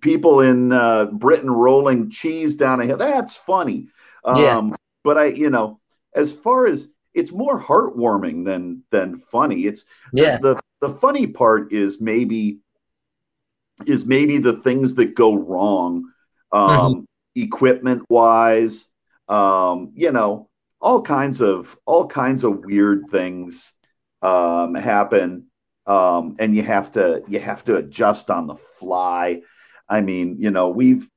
[0.02, 2.98] people in uh, britain rolling cheese down a hill.
[2.98, 3.88] That's funny.
[4.26, 4.58] Yeah.
[4.58, 5.80] um but i you know
[6.14, 9.66] as far as it's more heartwarming than than funny.
[9.66, 10.38] It's yeah.
[10.38, 12.60] the the funny part is maybe
[13.88, 16.06] is maybe the things that go wrong
[16.52, 18.90] um equipment wise
[19.30, 20.50] um you know
[20.82, 23.74] all kinds of all kinds of weird things
[24.22, 25.46] um happen
[25.86, 29.42] um and you have to you have to adjust on the fly
[29.88, 31.08] i mean you know we've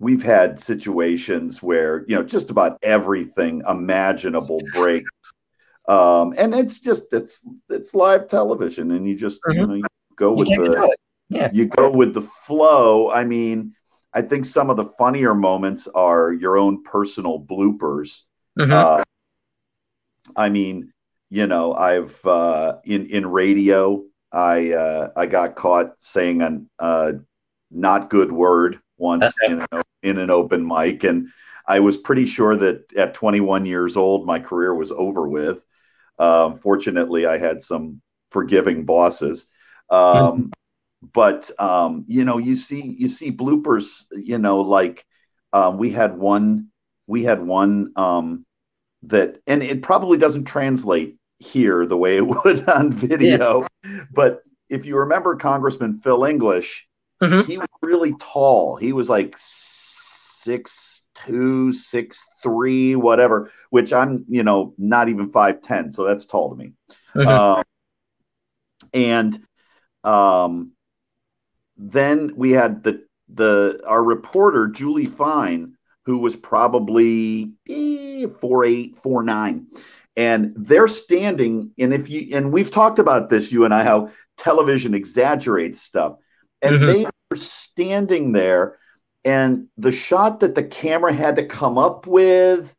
[0.00, 5.10] we've had situations where you know just about everything imaginable breaks
[5.88, 9.68] um and it's just it's it's live television and you just you Mhm.
[9.68, 10.96] know you go with can't the
[11.30, 11.50] Yeah.
[11.52, 13.74] you go with the flow i mean
[14.18, 18.22] i think some of the funnier moments are your own personal bloopers
[18.58, 18.72] Mhm.
[18.72, 19.04] uh,
[20.36, 20.92] I mean,
[21.30, 27.12] you know, I've uh, in in radio, I uh, I got caught saying a uh,
[27.70, 31.28] not good word once in an, in an open mic, and
[31.66, 35.64] I was pretty sure that at 21 years old, my career was over with.
[36.18, 38.00] Um, fortunately, I had some
[38.30, 39.50] forgiving bosses.
[39.90, 40.50] Um,
[41.00, 44.04] But um, you know, you see you see bloopers.
[44.12, 45.06] You know, like
[45.52, 46.68] um, we had one
[47.06, 48.44] we had one um,
[49.04, 53.66] that, and it probably doesn't translate here the way it would on video.
[54.12, 56.86] But if you remember Congressman Phil English,
[57.22, 57.46] Mhm.
[57.46, 58.76] he was really tall.
[58.76, 63.50] He was like six two, six three, whatever.
[63.70, 66.74] Which I'm, you know, not even five ten, so that's tall to me.
[67.14, 67.26] Mhm.
[67.26, 67.64] Um,
[68.92, 69.46] and
[70.04, 70.72] um,
[71.78, 78.96] then we had the the our reporter Julie Fine, who was probably eh, four eight,
[78.96, 79.66] four nine,
[80.16, 81.72] and they're standing.
[81.78, 86.16] And if you and we've talked about this, you and I, how television exaggerates stuff,
[86.62, 86.86] and Mhm.
[86.86, 88.78] they were standing there,
[89.24, 92.74] and the shot that the camera had to come up with,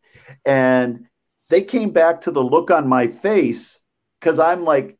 [0.45, 1.05] and
[1.49, 3.79] they came back to the look on my face
[4.19, 4.97] because I'm like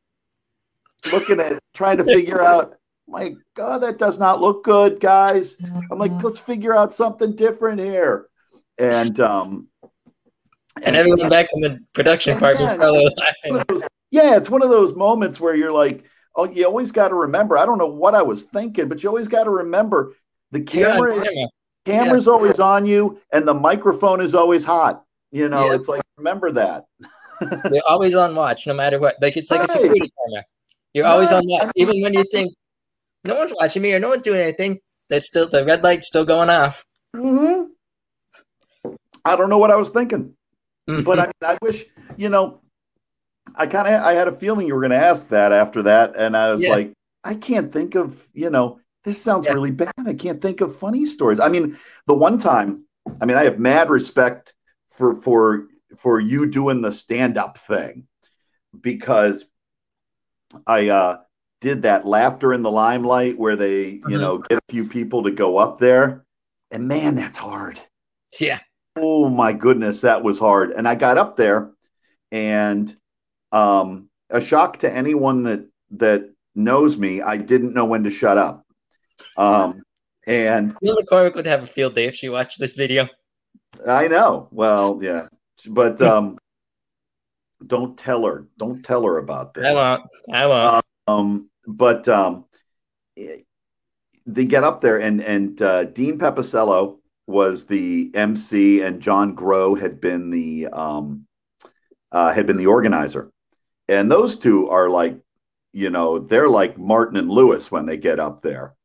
[1.12, 2.76] looking at trying to figure out.
[3.10, 5.58] My God, that does not look good, guys.
[5.92, 8.28] I'm like, let's figure out something different here.
[8.78, 9.68] And um,
[10.84, 12.78] And everyone back in the production part was Yeah.
[12.78, 13.64] probably laughing.
[13.68, 16.04] those- yeah, it's one of those moments where you're like,
[16.36, 17.58] oh, you always got to remember.
[17.58, 20.14] I don't know what I was thinking, but you always got to remember
[20.52, 21.24] the You're on camera.
[21.26, 21.48] camera.
[21.86, 25.04] camera's always on you, and the microphone is always hot.
[25.32, 25.76] You know, Yeah.
[25.76, 26.86] it's like remember that.
[27.40, 29.16] They're always on watch, no matter what.
[29.22, 30.44] Like it's like a security camera.
[30.94, 32.52] You're always on watch, even when you think
[33.24, 34.80] no one's watching me or no one's doing anything.
[35.10, 36.86] That's still the red light's still going off.
[37.16, 37.64] hmm
[39.26, 40.34] I don't know what I was thinking,
[40.90, 41.04] Mm-hmm.
[41.04, 41.86] but I mean, I wish
[42.18, 42.62] you know.
[43.56, 46.16] I kind of I had a feeling you were going to ask that after that,
[46.16, 46.72] and I was Yeah.
[46.76, 48.80] like, I can't think of you know.
[49.04, 49.54] This sounds Yeah.
[49.54, 49.94] really bad.
[50.06, 51.40] I can't think of funny stories.
[51.40, 52.84] I mean, the one time,
[53.22, 54.54] I mean, I have mad respect
[54.90, 58.08] for for for you doing the stand up thing
[58.82, 59.50] because
[60.68, 61.18] I uh,
[61.62, 64.20] did that laughter in the limelight where they you Mhm.
[64.22, 66.26] know get a few people to go up there,
[66.72, 67.80] and man, that's hard.
[68.40, 68.60] yeah.
[68.96, 70.72] Oh my goodness, that was hard.
[70.72, 71.72] And I got up there,
[72.32, 72.94] and
[73.52, 78.38] um, a shock to anyone that that knows me, I didn't know when to shut
[78.38, 78.66] up.
[79.38, 79.82] Um,
[80.28, 83.08] and Neil McCormick would have a field day if she watched this video.
[83.88, 84.48] I know.
[84.52, 85.28] Well, yeah,
[85.70, 86.38] but um,
[87.66, 88.48] don't tell her.
[88.58, 89.66] Don't tell her about this.
[89.66, 90.04] I won't.
[90.34, 90.74] I won't.
[90.76, 90.82] Um,
[91.68, 92.46] but um,
[94.26, 99.76] they get up there, and and uh, Dean Pepicello was the MC, and John Grow
[99.76, 101.26] had been the um,
[102.12, 103.32] uh, had been the organizer,
[103.88, 105.20] and those two are like,
[105.74, 108.76] you know, they're like Martin and Lewis when they get up there,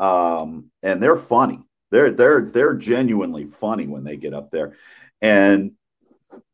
[0.00, 1.60] um, and they're funny.
[1.90, 4.76] They're they're they're genuinely funny when they get up there,
[5.20, 5.72] and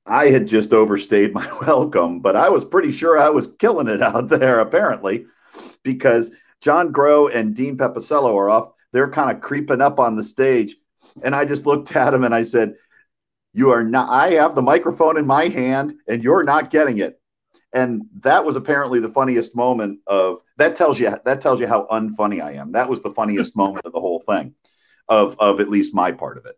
[0.09, 4.03] I had just overstayed my welcome, but I was pretty sure I was killing it
[4.03, 5.27] out there, apparently,
[5.83, 8.73] because John Grow and Dean Pepicello are off.
[8.93, 10.77] They're kind of creeping up on the stage.
[11.23, 12.75] And I just looked at him and I said,
[13.53, 17.21] You are not, I have the microphone in my hand and you're not getting it.
[17.73, 21.87] And that was apparently the funniest moment of that tells you that tells you how
[21.91, 22.73] unfunny I am.
[22.73, 24.55] That was the funniest moment of the whole thing,
[25.09, 26.57] of of at least my part of it.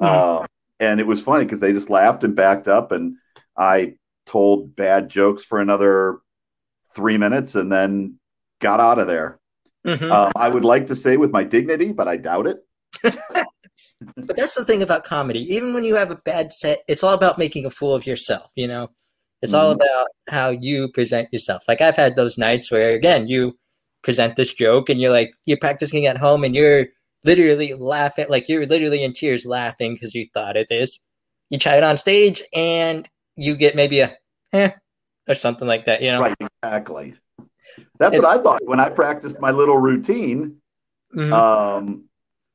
[0.00, 0.06] Mhm.
[0.08, 0.46] Uh,
[0.80, 3.16] and it was funny because they just laughed and backed up, and
[3.56, 3.94] I
[4.26, 6.18] told bad jokes for another
[6.94, 8.18] three minutes, and then
[8.60, 9.38] got out of there.
[9.86, 10.10] Mhm.
[10.10, 12.58] Um, I would like to say with my dignity, but I doubt it.
[14.14, 15.40] But that's the thing about comedy.
[15.54, 18.50] Even when you have a bad set, it's all about making a fool of yourself,
[18.54, 18.90] you know?
[19.40, 19.76] It's all Mhm.
[19.76, 21.62] about how you present yourself.
[21.66, 23.58] Like I've had those nights where again, you
[24.02, 26.86] present this joke and you're like you're practicing at home and you're
[27.26, 31.00] literally laughing like you're literally in tears laughing because you thought of this.
[31.50, 34.16] You try it on stage and you get maybe a
[34.52, 34.70] eh
[35.28, 36.20] or something like that, you know?
[36.22, 37.14] Right, exactly.
[37.98, 40.56] That's It's- what I thought when I practiced my little routine.
[41.14, 41.32] Mhm.
[41.32, 42.04] Um,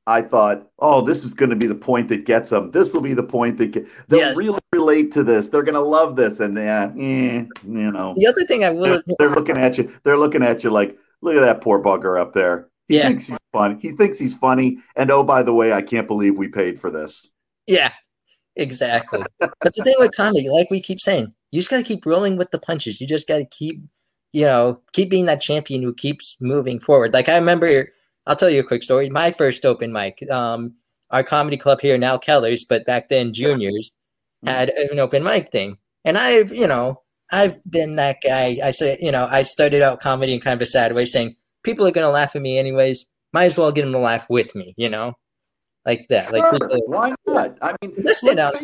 [0.07, 2.71] I thought, oh, this is going to be the point that gets them.
[2.71, 4.35] This will be the point that get, they'll Yes.
[4.37, 5.47] really relate to this.
[5.47, 8.81] They're going to love this, and yeah, eh, you know, the other thing I will
[8.81, 9.91] they're, they're looking at you.
[10.03, 12.67] They're looking at you like, look at that poor bugger up there.
[12.91, 13.07] He Yeah.
[13.07, 13.77] thinks he's funny.
[13.81, 14.77] He thinks he's funny.
[14.97, 17.29] And oh, by the way, I can't believe we paid for this.
[17.67, 17.91] Yeah,
[18.57, 19.23] exactly.
[19.39, 22.35] but the thing with comedy, like we keep saying, you just got to keep rolling
[22.37, 22.99] with the punches.
[22.99, 23.81] You just got to keep,
[24.33, 27.13] you know, keep being that champion who keeps moving forward.
[27.13, 27.89] Like I remember,
[28.27, 29.09] I'll tell you a quick story.
[29.09, 30.75] My first open mic, um,
[31.11, 33.95] our comedy club here now, Keller's, but back then juniors
[34.45, 37.01] had an open mic thing, and I've, you know,
[37.31, 38.57] I've been that guy.
[38.63, 41.35] I say, you know, I started out comedy in kind of a sad way, saying
[41.63, 43.07] people are gonna laugh at me anyways.
[43.33, 45.13] Might as well get them to laugh with me, you know,
[45.85, 46.31] like that.
[46.33, 47.57] Like Sure, people, why not?
[47.61, 48.55] I mean, stand out.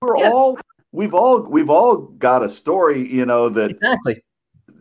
[0.00, 0.30] we're Yeah.
[0.30, 0.58] all
[0.92, 4.22] we've all we've all got a story, you know, that, Exactly.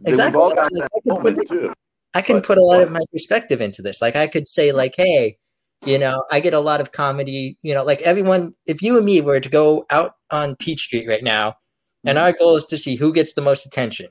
[0.03, 0.31] that Exactly.
[0.37, 1.73] we've all got Like, that I moment it- too.
[2.13, 4.01] I can But- put a lot of my perspective into this.
[4.01, 5.37] Like I could say, like, hey,
[5.85, 9.05] you know, I get a lot of comedy, you know, like everyone, if you and
[9.05, 11.55] me were to go out on Peach Street right now,
[12.03, 12.25] and mm-hmm.
[12.25, 14.07] our goal is to see who gets the most attention,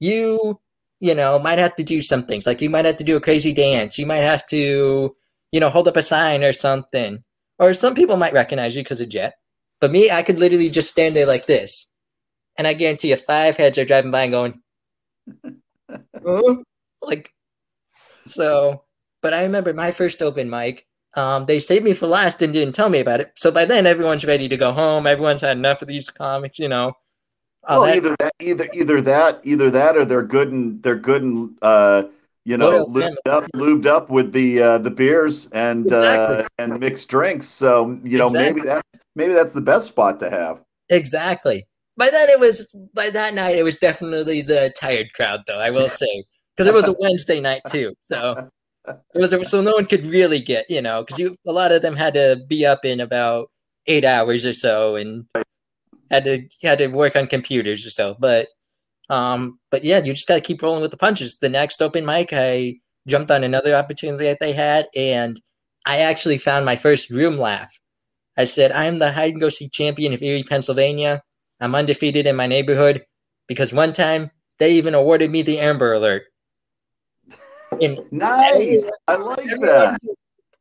[0.00, 0.58] you,
[1.00, 2.46] you know, might have to do some things.
[2.46, 3.98] Like you might have to do a crazy dance.
[3.98, 5.14] You might have to,
[5.52, 7.22] you know, hold up a sign or something.
[7.58, 9.34] Or some people might recognize you because of Jet.
[9.80, 11.88] But me, I could literally just stand there like this.
[12.56, 14.60] And I guarantee you five heads are driving by and going,
[16.24, 16.64] "Oh,"
[17.02, 17.32] like
[18.26, 18.84] so
[19.22, 22.74] but i remember my first open mic um, they saved me for last and didn't
[22.74, 25.80] tell me about it so by then everyone's ready to go home everyone's had enough
[25.80, 26.92] of these comics you know
[27.68, 31.22] well, that- either that, either either that, either that, or they're good and they're good
[31.22, 32.04] and uh,
[32.44, 36.36] you know lubed up, lubed up with the uh, the beers and Exactly.
[36.44, 37.46] uh, and mixed drinks.
[37.46, 38.68] So you know maybe Exactly.
[38.68, 38.84] that
[39.16, 40.62] maybe that's the best spot to have.
[40.88, 41.66] exactly
[41.98, 45.70] by then it was by that night it was definitely the tired crowd though I
[45.70, 46.24] will say
[46.56, 48.48] because it was a Wednesday night too so
[48.88, 51.82] it was so no one could really get you know because you a lot of
[51.82, 53.48] them had to be up in about
[53.86, 55.26] eight hours or so and
[56.10, 58.48] had to had to work on computers or so but
[59.10, 62.04] um but yeah you just got to keep rolling with the punches the next open
[62.06, 65.40] mic I jumped on another opportunity that they had and
[65.86, 67.72] I actually found my first room laugh
[68.36, 71.22] I said I'm the hide and go seek champion of Erie Pennsylvania
[71.60, 73.04] I'm undefeated in my neighborhood
[73.46, 76.24] because one time they even awarded me the Amber Alert.
[77.82, 78.90] And Nice.
[79.06, 79.98] I like that.
[80.02, 80.18] just-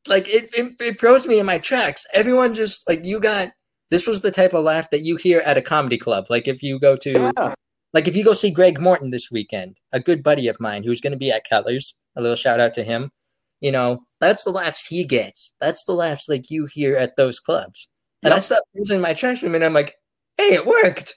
[0.07, 2.05] like it, it, it throws me in my tracks.
[2.13, 3.49] Everyone just like you got
[3.89, 6.27] this was the type of laugh that you hear at a comedy club.
[6.29, 7.53] Like if you go to Yeah.
[7.93, 11.01] like if you go see Greg Morton this weekend, a good buddy of mine who's
[11.01, 13.11] going to be at Keller's, a little shout out to him.
[13.59, 15.53] You know, that's the laughs he gets.
[15.59, 17.87] That's the laughs like you hear at those clubs.
[18.23, 19.65] And I stopped using my tracks for a minute.
[19.65, 19.95] I'm like,
[20.37, 21.15] hey, it worked.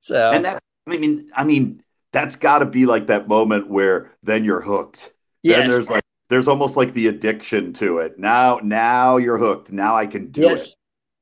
[0.00, 4.10] So And that I mean, I mean, that's got to be like that moment where
[4.22, 5.12] then you're hooked.
[5.44, 8.18] Then there's like there's almost like the addiction to it.
[8.18, 9.72] Now, now you're hooked.
[9.72, 10.74] Now I can do yes, it.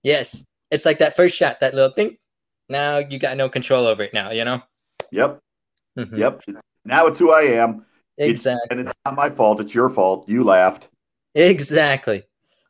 [0.02, 0.44] Yes.
[0.70, 2.16] It's like that first shot, that little thing.
[2.68, 4.14] Now you got no control over it.
[4.14, 4.62] Now you know.
[5.10, 5.40] Yep,
[5.98, 6.18] Mhm.
[6.18, 6.42] yep.
[6.84, 7.84] Now it's who I am,
[8.16, 8.66] It's- Exactly.
[8.70, 9.60] and it's not my fault.
[9.60, 10.28] It's your fault.
[10.28, 10.88] You laughed.
[11.34, 12.22] Exactly.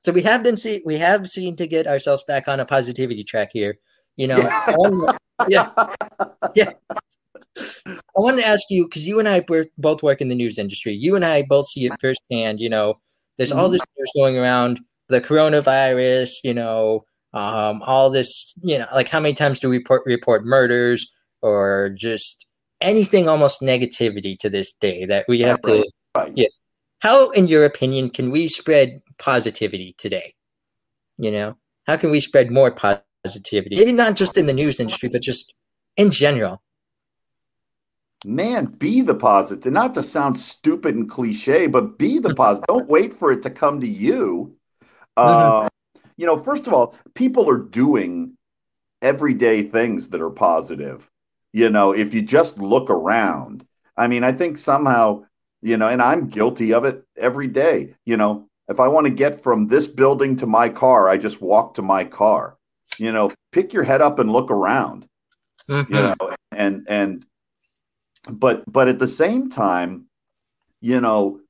[0.04, 3.22] So we have been see we have seen to get ourselves back on a positivity
[3.24, 3.78] track here.
[4.16, 5.70] You know, I wanted- yeah.
[7.56, 10.58] I wanted to ask you because you and I were both work in the news
[10.58, 10.92] industry.
[10.92, 12.60] You and I both see it firsthand.
[12.60, 12.94] You know,
[13.36, 16.32] there's all this news going around the coronavirus.
[16.44, 18.54] You know, um, all this.
[18.62, 21.08] You know, like how many times do we report report murders
[21.42, 22.46] or just
[22.80, 25.86] anything almost negativity to this day that we have to.
[26.16, 26.32] Right.
[26.34, 26.48] Yeah.
[27.00, 30.34] How, in your opinion, can we spread positivity today?
[31.18, 33.76] You know, how can we spread more positivity?
[33.76, 35.52] Maybe not just in the news industry, but just
[35.96, 36.62] in general.
[38.24, 39.72] Man, be the positive.
[39.72, 42.66] Not to sound stupid and cliche, but be the positive.
[42.66, 44.54] Don't wait for it to come to you.
[45.16, 45.68] Uh,
[46.20, 48.36] you know, first of all, people are doing
[49.00, 51.10] everyday things that are positive.
[51.54, 53.64] You know, if you just look around,
[53.96, 55.24] I mean, I think somehow,
[55.62, 57.94] you know, and I'm guilty of it every day.
[58.04, 61.40] You know, if I want to get from this building to my car, I just
[61.40, 62.58] walk to my car.
[62.98, 65.08] You know, pick your head up and look around
[65.68, 65.88] Mhm.
[65.88, 67.24] you know and and
[68.30, 70.06] but but at the same time
[70.80, 71.40] you know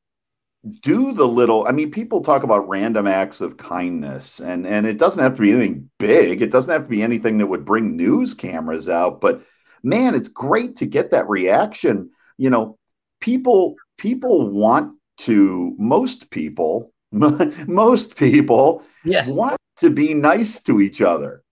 [0.82, 4.98] do the little i mean people talk about random acts of kindness and and it
[4.98, 7.96] doesn't have to be anything big it doesn't have to be anything that would bring
[7.96, 9.42] news cameras out but
[9.82, 12.76] man it's great to get that reaction you know
[13.22, 19.26] people people want to most people most people Yeah.
[19.26, 21.42] want to be nice to each other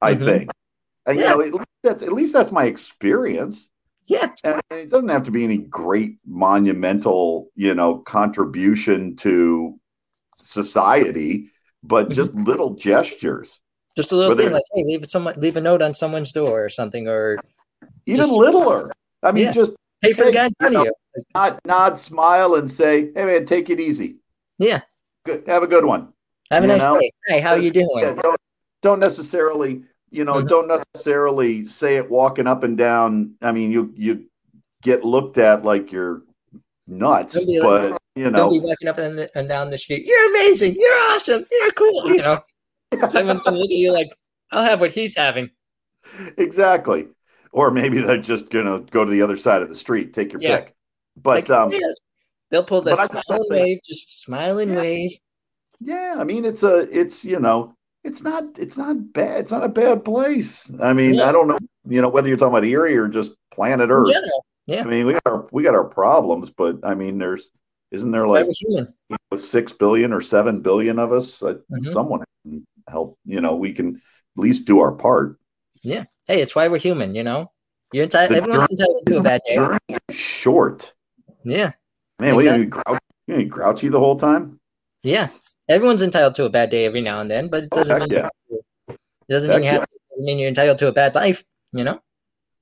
[0.00, 0.24] i Mhm.
[0.24, 0.50] think
[1.06, 1.24] and Yeah.
[1.24, 3.70] you know at least, that's, at least that's my experience
[4.08, 4.30] Yeah.
[4.44, 9.78] and it doesn't have to be any great monumental you know contribution to
[10.36, 11.50] society
[11.82, 12.14] but Mhm.
[12.14, 13.60] just little gestures
[13.96, 16.64] Just a little thing like, hey, leave it someone leave a note on someone's door
[16.64, 17.38] or something, or
[18.06, 18.90] even Just- littler
[19.22, 19.52] i mean Yeah.
[19.52, 20.92] just pay for the guy you know, you.
[21.34, 24.16] nod, nod smile and say hey man take it easy
[24.58, 24.80] Yeah.
[25.24, 26.12] good have a good one
[26.50, 26.98] Have a you nice know?
[27.00, 27.10] day.
[27.26, 27.88] Hey, how are you doing?
[27.98, 28.40] Yeah, don't,
[28.82, 30.48] don't necessarily you know Mhm.
[30.48, 34.24] don't necessarily say it walking up and down i mean you you
[34.82, 36.22] get looked at like you're
[36.86, 40.06] nuts like- but you know be walking up and, and down the street.
[40.06, 40.74] You're amazing.
[40.78, 41.44] You're awesome.
[41.52, 42.06] You're cool.
[42.14, 42.38] You know,
[43.10, 44.08] someone's gonna look at you like,
[44.52, 45.50] I'll have what he's having.
[46.38, 47.08] exactly
[47.52, 50.40] or maybe they're just gonna go to the other side of the street take your
[50.40, 50.60] Yeah.
[50.60, 50.74] pick
[51.16, 51.78] but Like, um yeah.
[52.50, 54.80] they'll pull the but smile and wave, just smile and Yeah.
[54.80, 55.18] wave.
[55.80, 57.74] yeah i mean it's a it's you know
[58.06, 61.28] it's not it's not bad it's not a bad place i mean Yeah.
[61.28, 64.44] i don't know you know whether you're talking about erie or just planet earth general,
[64.66, 64.82] yeah.
[64.82, 67.50] i mean we got our we got our problems but i mean there's
[67.90, 71.84] isn't there like you know, six billion or seven billion of us uh, Mhm.
[71.84, 75.38] someone can help you know we can at least do our part
[75.82, 76.04] Yeah.
[76.26, 77.14] Hey, it's why we're human.
[77.14, 77.52] You know,
[77.92, 78.36] you're entitled.
[78.36, 79.96] Everyone's entitled to a bad day.
[80.10, 80.92] short
[81.44, 81.70] Yeah,
[82.18, 82.64] man we Exactly.
[82.64, 82.98] be grouchy,
[83.28, 84.58] you gonna be grouchy the whole time
[85.02, 85.28] yeah.
[85.68, 88.18] Everyone's entitled to a bad day every now and then, but it doesn't Heck mean
[88.18, 88.28] yeah.
[88.88, 88.96] it
[89.28, 89.86] doesn't mean you have.
[89.86, 91.44] To, doesn't mean you're entitled to a bad life.
[91.72, 92.00] You know.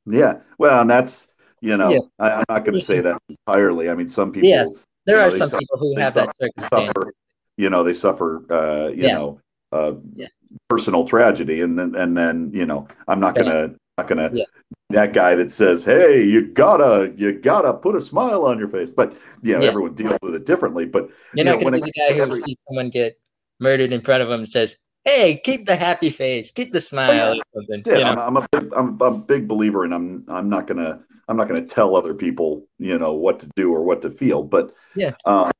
[0.06, 1.28] yeah well and that's
[1.60, 1.98] you know Yeah.
[2.18, 4.64] I, i'm not going to say that entirely i mean some people Yeah.
[5.06, 6.86] There You know, are some suffer- people who have that circumstance.
[6.94, 7.12] suffer
[7.56, 9.12] you know they suffer uh you Yeah.
[9.18, 9.40] know
[9.72, 10.26] uh Yeah.
[10.68, 14.44] personal tragedy and then and then you know i'm not gonna not gonna Yeah.
[14.90, 18.90] that guy that says hey you gotta you gotta put a smile on your face
[18.90, 19.68] but you know Yeah.
[19.68, 22.36] everyone deals with it differently but You're you not know, when be the guy who
[22.36, 23.18] sees someone get
[23.60, 27.36] murdered in front of him and says, hey, keep the happy face, keep the smile.
[27.38, 28.20] or something, Yeah, know?
[28.20, 31.36] I'm, I'm a big, I'm, I'm a big believer, and I'm I'm not gonna I'm
[31.36, 34.74] not gonna tell other people you know what to do or what to feel, but
[34.96, 35.12] Yeah.
[35.24, 35.52] um,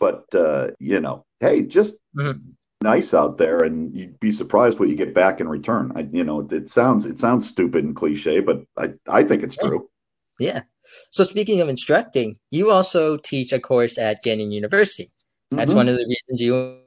[0.00, 2.40] but uh, you know, hey, just Mhm.
[2.84, 5.90] Nice out there, and you'd be surprised what you get back in return.
[5.96, 9.56] I, you know, it sounds it sounds stupid and cliche, but I I think it's
[9.56, 9.88] true.
[10.38, 10.62] Yeah.
[11.10, 15.10] So speaking of instructing, you also teach a course at Gannon University.
[15.50, 15.76] That's Mhm.
[15.76, 16.80] one of the reasons you.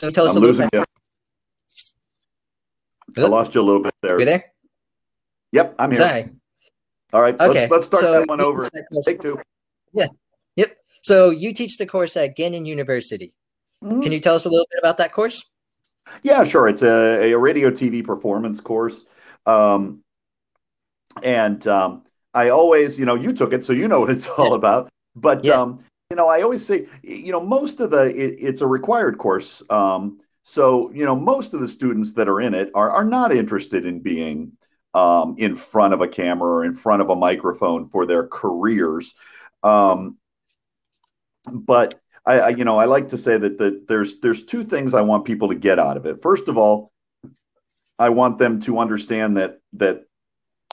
[0.00, 0.84] So tell us I'm a little bit.
[3.18, 4.18] I lost you a little bit there.
[4.18, 4.52] You there?
[5.52, 6.00] Yep, I'm here.
[6.00, 6.30] Sorry.
[7.12, 7.68] All right, Okay.
[7.68, 8.64] let's let's start so that one over.
[8.64, 9.38] teach that course- Take two.
[9.92, 10.10] Yep.
[11.04, 13.34] So you teach the course at Gannon University.
[13.84, 14.02] Mhm.
[14.02, 15.44] Can you tell us a little bit about that course?
[16.22, 16.66] Yeah, sure.
[16.66, 19.04] It's a, a radio TV performance course.
[19.44, 20.00] Um,
[21.22, 24.54] and um, I always, you know, you took it, so you know what it's all
[24.54, 24.88] about.
[25.14, 25.60] But, Yes.
[25.60, 29.18] um, you know, I always say, you know, most of the, it, it's a required
[29.18, 29.62] course.
[29.68, 33.30] Um, so, you know, most of the students that are in it are, are not
[33.30, 34.52] interested in being
[34.94, 39.14] um, in front of a camera or in front of a microphone for their careers.
[39.62, 40.16] Um,
[41.50, 44.94] but I, I, you know, I like to say that the, there's there's two things
[44.94, 46.22] I want people to get out of it.
[46.22, 46.92] First of all,
[47.98, 50.04] I want them to understand that that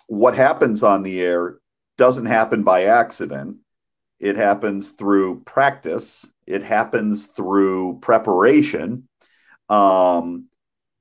[0.07, 1.57] what happens on the air
[1.97, 3.57] doesn't happen by accident.
[4.19, 6.29] It happens through practice.
[6.47, 9.07] It happens through preparation,
[9.69, 10.47] um,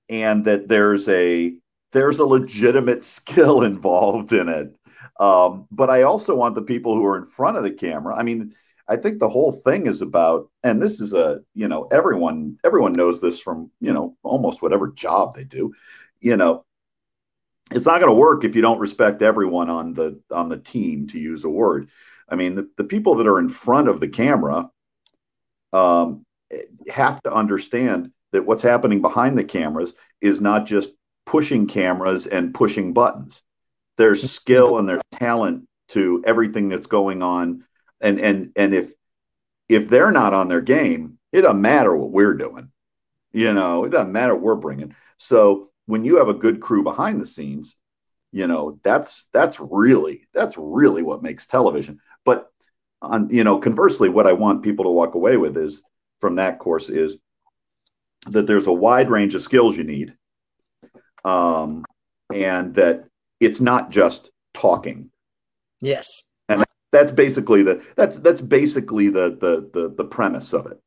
[0.08, 1.54] and that there's a
[1.92, 4.74] there's a legitimate skill involved in it.
[5.18, 8.16] Um, but I also want the people who are in front of the camera.
[8.16, 8.54] I mean,
[8.90, 12.92] I think the whole thing is about, and this is a, you know, everyone everyone
[12.92, 15.72] knows this from, you know, almost whatever job they do.
[16.20, 16.64] You know,
[17.70, 21.06] it's not going to work if you don't respect everyone on the on the team,
[21.08, 21.88] to use a word.
[22.28, 24.68] I mean, the, the people that are in front of the camera
[25.72, 26.26] um,
[26.92, 30.90] have to understand that what's happening behind the cameras is not just
[31.26, 33.42] pushing cameras and pushing buttons.
[33.96, 37.64] There's skill and there's talent to everything that's going on
[38.00, 38.92] and and and if
[39.68, 42.70] if they're not on their game, it doesn't matter what we're doing.
[43.32, 44.94] You know, it doesn't matter what we're bringing.
[45.18, 47.76] So when you have a good crew behind the scenes,
[48.32, 52.00] you know that's that's really that's really what makes television.
[52.24, 52.50] But
[53.02, 55.82] on you know, conversely, what I want people to walk away with is
[56.20, 57.18] from that course is
[58.26, 60.14] that there's a wide range of skills you need,
[61.24, 61.84] um,
[62.32, 63.04] and that
[63.40, 65.10] it's not just talking
[65.80, 66.22] Yes.
[66.92, 70.80] That's basically the that's that's basically the the the, the premise of it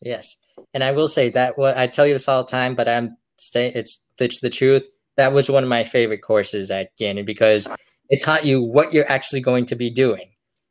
[0.00, 0.36] Yes.
[0.74, 3.16] And I will say that what I tell you this all the time, but I'm
[3.36, 4.86] stay it's it's the truth.
[5.16, 7.68] That was one of my favorite courses at Gannon because
[8.08, 10.30] it taught you what you're actually going to be doing.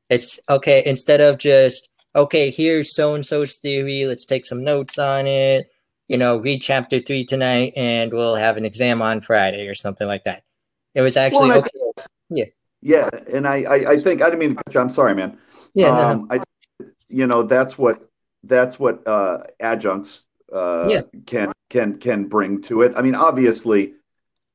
[0.09, 4.97] It's okay, instead of just, okay, here's so and so's theory, let's take some notes
[4.97, 5.69] on it,
[6.07, 10.07] you know, read chapter three tonight and we'll have an exam on Friday or something
[10.07, 10.43] like that.
[10.93, 11.69] It was actually Well, okay.
[12.29, 12.45] yeah
[13.33, 15.37] and i i, I think i didn't mean to cut you i'm sorry man
[15.73, 16.07] Yeah, no, no.
[16.09, 16.39] um i
[17.09, 18.09] you know that's what
[18.43, 21.01] that's what uh adjuncts uh Yeah.
[21.25, 23.93] can can can bring to it i mean obviously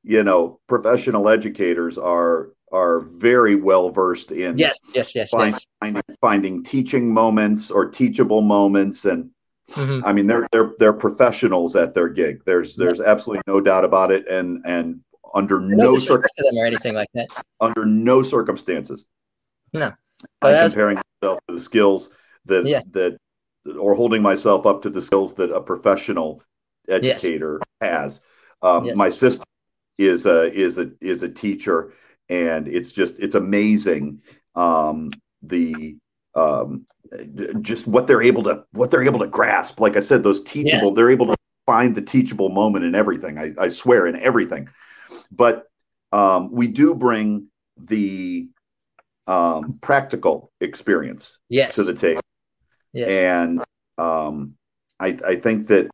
[0.02, 5.66] you know professional educators are are very well versed in yes, yes, yes, find, yes.
[5.80, 9.30] finding finding teaching moments or teachable moments and
[9.74, 10.02] Mhm.
[10.04, 12.42] I mean, they're they're they're professionals at their gig.
[12.44, 15.00] There's there's absolutely no doubt about it, and and
[15.34, 17.28] under No no disrespect to them or anything like that.
[17.60, 19.06] under no circumstances.
[19.72, 19.90] No.
[20.40, 22.10] But I'm as- comparing myself to the skills
[22.46, 22.82] that Yeah.
[22.90, 23.18] that
[23.78, 26.42] or holding myself up to the skills that a professional
[26.88, 28.20] educator has.
[28.62, 28.96] Um, Yes.
[28.96, 29.44] My sister
[29.98, 31.92] is a is a is a teacher,
[32.28, 34.20] and it's just it's amazing
[34.54, 35.10] um,
[35.42, 35.96] the
[36.34, 36.86] um,
[37.60, 39.80] just what they're able to what they're able to grasp.
[39.80, 40.94] Like I said, those teachable, Yes.
[40.94, 43.38] they're able to find the teachable moment in everything.
[43.38, 44.68] I, I swear in everything.
[45.34, 45.64] But
[46.12, 48.48] um, we do bring the
[49.26, 51.74] um, practical experience Yes.
[51.76, 52.22] to the table,
[52.92, 53.08] yes.
[53.08, 53.62] and
[53.98, 54.54] um,
[55.00, 55.90] I, I think that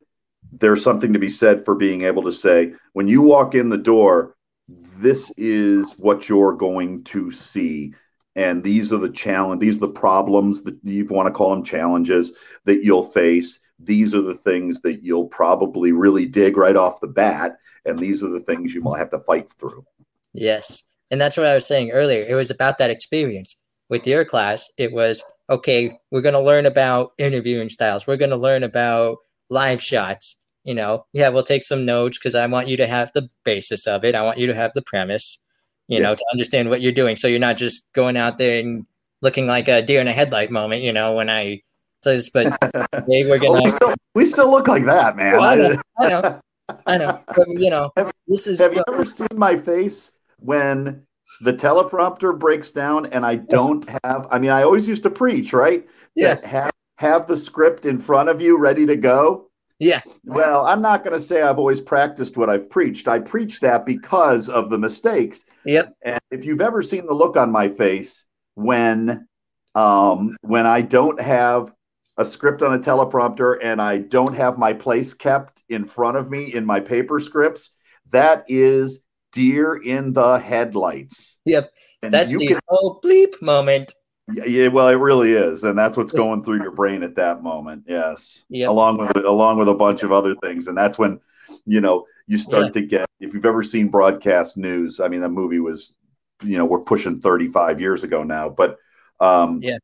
[0.53, 3.79] there's something to be said for being able to say when you walk in the
[3.79, 4.35] door,
[4.69, 7.95] this is what you're going to see.
[8.37, 9.61] And these are the challenge.
[9.61, 12.33] These are the problems that you want to call them challenges
[12.65, 13.59] that you'll face.
[13.81, 17.59] These are the things that you'll probably really dig right off the bat,
[17.89, 19.85] and these are the things you might have to fight through.
[20.33, 20.85] Yes.
[21.11, 22.25] And that's what I was saying earlier.
[22.29, 23.57] It was about that experience.
[23.89, 28.07] With your class, it was okay, we're going to learn about interviewing styles.
[28.07, 29.17] We're going to learn about
[29.49, 30.37] live shots.
[30.65, 33.87] You know, yeah, we'll take some notes because I want you to have the basis
[33.87, 34.15] of it.
[34.15, 35.39] I want you to have the premise,
[35.87, 36.03] you Yeah.
[36.09, 37.17] know, to understand what you're doing.
[37.17, 38.85] So you're not just going out there and
[39.23, 41.63] looking like a deer in a headlight moment, you know, when I
[42.05, 42.47] So, but
[43.09, 43.63] they were Oh, gonna.
[43.63, 45.39] we, still, we still look like that, man.
[45.39, 46.41] Well, I know, I know,
[46.87, 47.21] I know.
[47.35, 51.03] But you know, Have- this is Have you ever seen my face when
[51.43, 54.27] the teleprompter breaks down and I don't have?
[54.31, 55.87] I mean, I always used to preach, right?
[56.15, 59.51] yeah, That Have, have the script in front of you, ready to go.
[59.79, 63.09] yeah, Well, I'm not going to say I've always practiced what I've preached.
[63.09, 65.45] I preach that because of the mistakes.
[65.65, 69.27] yep, And if you've ever seen the look on my face when
[69.75, 71.73] um, when I don't have
[72.19, 76.31] a script on a teleprompter and I don't have my place kept in front of
[76.31, 77.71] me in my paper scripts,
[78.11, 79.01] that is
[79.33, 81.39] deer in the headlights.
[81.45, 81.71] yep.
[82.03, 83.93] And That's the can, oh bleep moment.
[84.33, 87.43] yeah, yeah, well, it really is, and that's what's going through your brain at that
[87.43, 87.85] moment.
[87.87, 88.69] Yes, Yep.
[88.69, 91.21] along with along with a bunch of other things, and that's when
[91.67, 92.71] you know you start Yeah.
[92.73, 93.07] to get.
[93.21, 95.95] If you've ever seen broadcast news, I mean, the movie was,
[96.43, 98.77] you know, we're pushing thirty five years ago now, but
[99.21, 99.79] um, Yeah.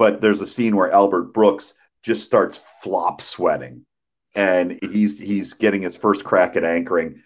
[0.00, 3.84] But there's a scene where Albert Brooks just starts flop sweating,
[4.34, 7.22] and he's he's getting his first crack at anchoring.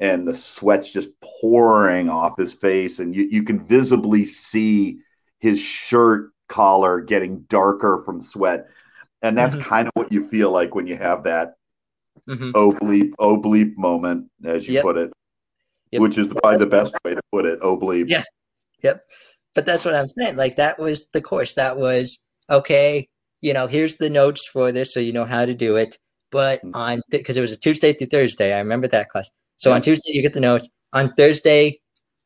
[0.00, 4.98] And the sweat's just pouring off his face, and you, you can visibly see
[5.38, 8.66] his shirt collar getting darker from sweat.
[9.22, 9.62] And that's Mhm.
[9.62, 11.54] kind of what you feel like when you have that
[12.28, 14.82] hmm oh bleep, oh bleep moment, as you Yep.
[14.82, 15.12] put it,
[15.92, 16.02] Yep.
[16.02, 17.60] which is probably the best way to put it.
[17.62, 18.10] Oh bleep.
[18.10, 18.24] Yeah.
[18.82, 19.04] Yep.
[19.60, 20.36] But that's what I'm saying.
[20.36, 21.52] Like that was the course.
[21.54, 23.08] That was okay.
[23.42, 25.98] You know, here's the notes for this, so you know how to do it.
[26.30, 26.74] But Mm.
[26.74, 29.28] on because it was a Tuesday through Thursday, I remember that class.
[29.58, 30.70] So on Tuesday you get the notes.
[30.94, 31.78] On Thursday,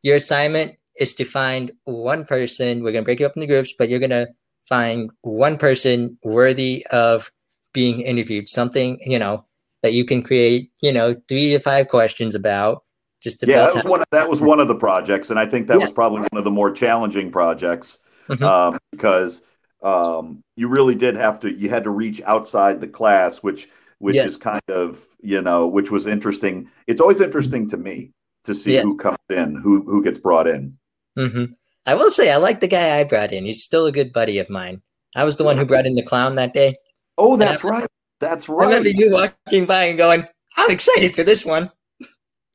[0.05, 2.85] your assignment is to find one person.
[2.85, 4.29] We're gonna break you up into groups, but you're gonna
[4.69, 7.33] find one person worthy of
[7.73, 8.49] being interviewed.
[8.49, 9.45] Something you know
[9.83, 10.71] that you can create.
[10.83, 12.84] You know, three to five questions about.
[13.25, 14.01] Just to Yeah, that was one.
[14.01, 15.87] Of, that was one of the projects, and I think that Yeah.
[15.87, 17.99] was probably one of the more challenging projects
[18.29, 18.43] Mhm.
[18.43, 19.41] um, because
[19.83, 21.53] um, you really did have to.
[21.53, 23.69] You had to reach outside the class, which
[23.99, 24.31] which Yes.
[24.31, 26.69] is kind of you know, which was interesting.
[26.87, 28.13] It's always interesting to me
[28.45, 28.83] to see Yeah.
[28.83, 30.77] who comes in, who who gets brought in.
[31.17, 31.45] hmm
[31.87, 33.45] I will say I like the guy I brought in.
[33.47, 34.83] He's still a good buddy of mine.
[35.17, 36.75] I was the one who brought in the clown that day.
[37.19, 37.87] Oh, that's right.
[38.21, 38.67] That's right.
[38.67, 40.27] I remember you walking by and going,
[40.59, 41.71] "I'm excited for this one."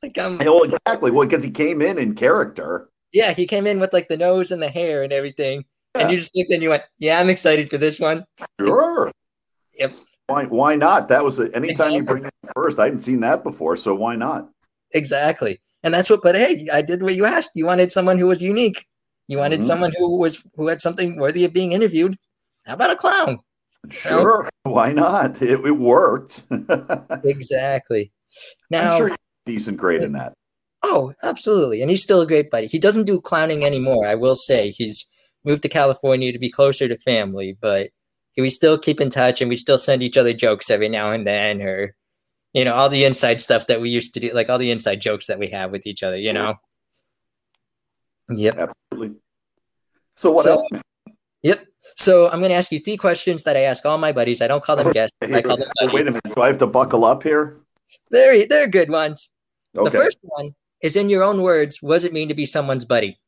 [0.02, 1.10] Like I'm, Oh, exactly.
[1.10, 2.88] Well, because he came in in character.
[3.12, 3.32] yeah.
[3.32, 6.34] He came in with like the nose and the hair and everything, and you just
[6.36, 8.24] looked and you went, "Yeah, I'm excited for this one."
[8.60, 9.10] Sure.
[9.78, 9.92] Yep.
[10.26, 10.44] Why?
[10.44, 11.08] Why not?
[11.08, 12.78] That was a, anytime you bring it first.
[12.78, 14.48] I hadn't seen that before, so why not?
[14.94, 16.22] Exactly, and that's what.
[16.22, 17.50] But hey, I did what you asked.
[17.54, 18.86] You wanted someone who was unique.
[19.28, 19.64] You wanted Mhm.
[19.64, 22.16] someone who was who had something worthy of being interviewed.
[22.66, 23.40] How about a clown?
[23.88, 24.48] Sure.
[24.64, 25.40] Why not?
[25.42, 26.42] It, it worked.
[27.24, 28.12] Exactly.
[28.70, 29.16] Now, I'm sure
[29.52, 30.32] decent grade in that.
[30.82, 31.82] Oh, absolutely.
[31.82, 32.66] And he's still a great buddy.
[32.66, 34.70] He doesn't do clowning anymore, I will say.
[34.70, 35.06] He's
[35.44, 37.90] moved to California to be closer to family, but
[38.36, 41.26] we still keep in touch and we still send each other jokes every now and
[41.26, 41.94] then or
[42.54, 45.00] you know, all the inside stuff that we used to do, like all the inside
[45.00, 46.54] jokes that we have with each other, you know.
[48.30, 48.58] Yep.
[48.92, 49.16] Absolutely.
[50.16, 50.66] So what So- else?
[51.42, 51.66] Yep.
[51.96, 54.40] So I'm going to ask you three questions that I ask all my buddies.
[54.42, 55.14] I don't call them guests.
[55.22, 55.92] I call them buddies.
[55.94, 56.34] wait a minute.
[56.34, 57.60] Do I have to buckle up here?
[58.10, 59.30] They're they're good ones.
[59.74, 62.84] The first one is in your own words, what does it mean to be someone's
[62.84, 63.20] buddy?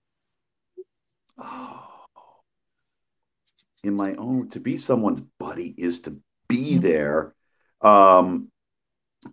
[3.84, 6.16] In my own, to be someone's buddy is to
[6.48, 7.34] be there,
[7.80, 8.48] um,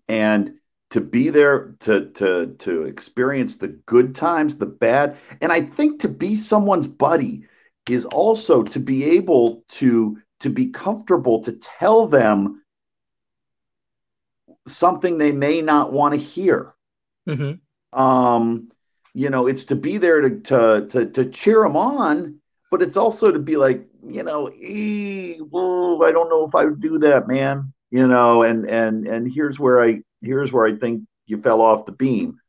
[0.07, 0.55] and
[0.89, 5.99] to be there to to to experience the good times, the bad, and I think
[6.01, 7.45] to be someone's buddy
[7.87, 12.63] is also to be able to to be comfortable to tell them
[14.67, 16.73] something they may not want to hear.
[17.29, 17.53] Hmm
[17.93, 18.69] um
[19.13, 22.39] you know it's to be there to to to, to cheer them on
[22.71, 26.65] but it's also to be like you know "Eh, whoa, i don't know if i
[26.65, 30.73] would do that man you know and and and here's where i here's where i
[30.73, 32.39] think you fell off the beam.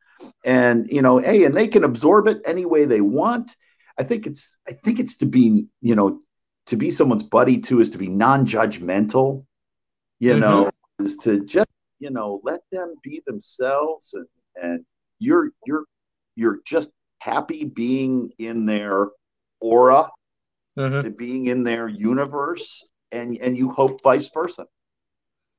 [0.45, 3.57] And you know hey and they can absorb it any way they want.
[3.99, 6.21] I think it's i think it's to be you know
[6.67, 9.45] to be someone's buddy too is to be non-judgmental
[10.21, 10.41] you Mhm.
[10.41, 10.71] know
[11.01, 11.69] is to just
[11.99, 14.27] you know let them be themselves and
[14.63, 14.85] and
[15.19, 15.85] you're you're
[16.37, 16.91] you're just
[17.21, 19.09] happy being in their
[19.61, 20.09] aura
[20.77, 24.67] hmm being in their universe and and you hope vice versa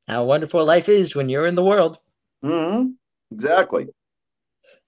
[0.07, 1.99] How wonderful life is when you're in the world.
[2.43, 2.91] hmm
[3.31, 3.87] exactly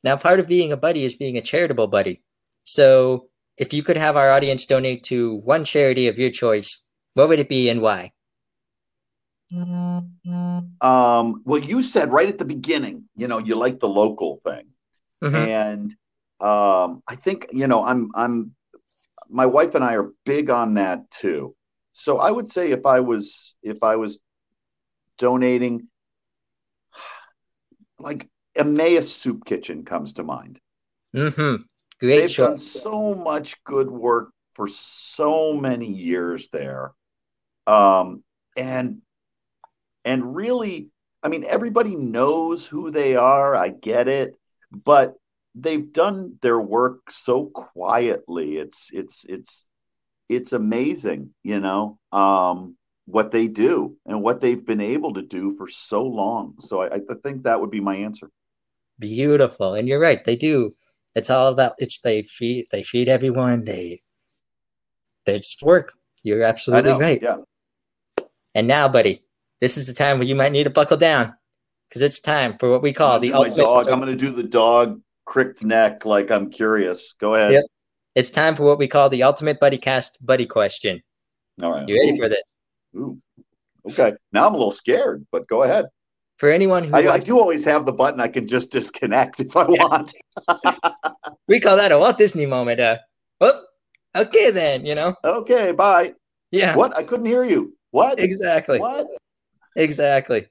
[0.04, 2.22] Now, part of being a buddy is being a charitable buddy.
[2.64, 6.82] So, if you could have our audience donate to one charity of your choice,
[7.14, 8.12] what would it be and why?
[10.82, 14.66] Um well you said right at the beginning you know you like the local thing
[15.22, 15.36] Mhm.
[15.36, 15.96] and
[16.42, 18.56] um i think you know i'm i'm
[19.30, 21.56] my wife and i are big on that too
[21.96, 24.20] so I would say if I was if I was
[25.20, 25.88] donating,
[28.00, 30.60] like Emmaus Soup Kitchen comes to mind.
[31.16, 31.62] Mm-hmm.
[32.00, 32.48] Great They've choice.
[32.48, 36.94] done so much good work for so many years there,
[37.68, 38.24] um,
[38.58, 39.02] and
[40.06, 40.90] and really,
[41.22, 43.56] I mean, everybody knows who they are.
[43.56, 44.36] I get it,
[44.86, 45.16] but
[45.56, 48.58] they've done their work so quietly.
[48.58, 49.68] It's it's it's
[50.30, 52.76] it's amazing, you know, um,
[53.06, 56.56] what they do and what they've been able to do for so long.
[56.60, 58.30] So I, I think that would be my answer.
[59.00, 59.74] Beautiful.
[59.74, 60.74] And you're right, they do.
[61.16, 63.66] It's all about it's they feed they feed everyone.
[63.66, 64.02] They
[65.26, 65.94] it's work.
[66.24, 67.22] You're absolutely right.
[67.22, 67.38] Yeah.
[68.56, 69.24] And now, buddy,
[69.64, 71.34] this is the time where you might need to buckle down.
[71.88, 73.88] Because it's time for what we call the ultimate dog.
[73.88, 77.14] I'm going to do the dog cricked neck like I'm curious.
[77.18, 77.54] Go ahead.
[77.54, 77.64] Yep.
[78.14, 81.02] It's time for what we call the ultimate buddy cast buddy question.
[81.62, 81.88] All right.
[81.88, 82.44] You ready Ooh, for this?
[82.98, 83.22] ooh.
[83.90, 84.12] Okay.
[84.34, 85.86] Now I'm a little scared, but go ahead.
[86.40, 89.56] For anyone who I, I do always have the button I can just disconnect if
[89.56, 90.14] I want.
[91.48, 92.82] we call that a Walt Disney moment.
[92.82, 92.98] Uh,
[93.40, 93.66] well,
[94.14, 95.16] okay then, you know?
[95.24, 95.72] okay.
[95.72, 96.16] Bye.
[96.52, 96.76] Yeah.
[96.76, 96.98] What?
[96.98, 97.78] I couldn't hear you.
[97.92, 98.20] What?
[98.20, 98.80] Exactly.
[98.80, 99.08] What?
[99.76, 100.48] Exactly.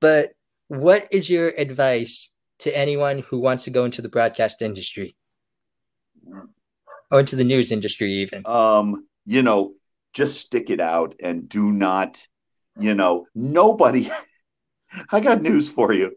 [0.00, 0.30] But
[0.68, 5.16] what is your advice to anyone who wants to go into the broadcast industry?
[7.10, 8.46] Or into the news industry even?
[8.46, 9.74] um, you know,
[10.14, 12.26] just stick it out and do not,
[12.78, 14.08] you know, nobody.
[15.10, 16.16] I got news for you.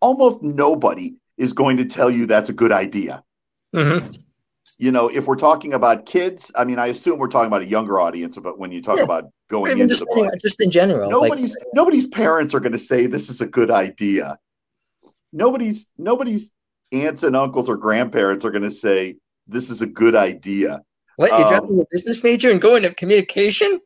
[0.00, 3.22] Almost nobody is going to tell you that's a good idea.
[3.74, 3.98] hmm
[4.76, 7.66] You know, if we're talking about kids, I mean, I assume we're talking about a
[7.68, 8.36] younger audience.
[8.36, 9.04] But when you talk Yeah.
[9.04, 11.08] about going Even into just, the broad- just in general.
[11.08, 14.38] like- nobody's nobody's parents are going to say this is a good idea.
[15.32, 16.52] Nobody's nobody's
[16.92, 19.16] aunts and uncles or grandparents are going to say
[19.46, 20.82] this is a good idea.
[21.16, 21.30] what?
[21.30, 23.80] You're um, dropping a business major and going to communication?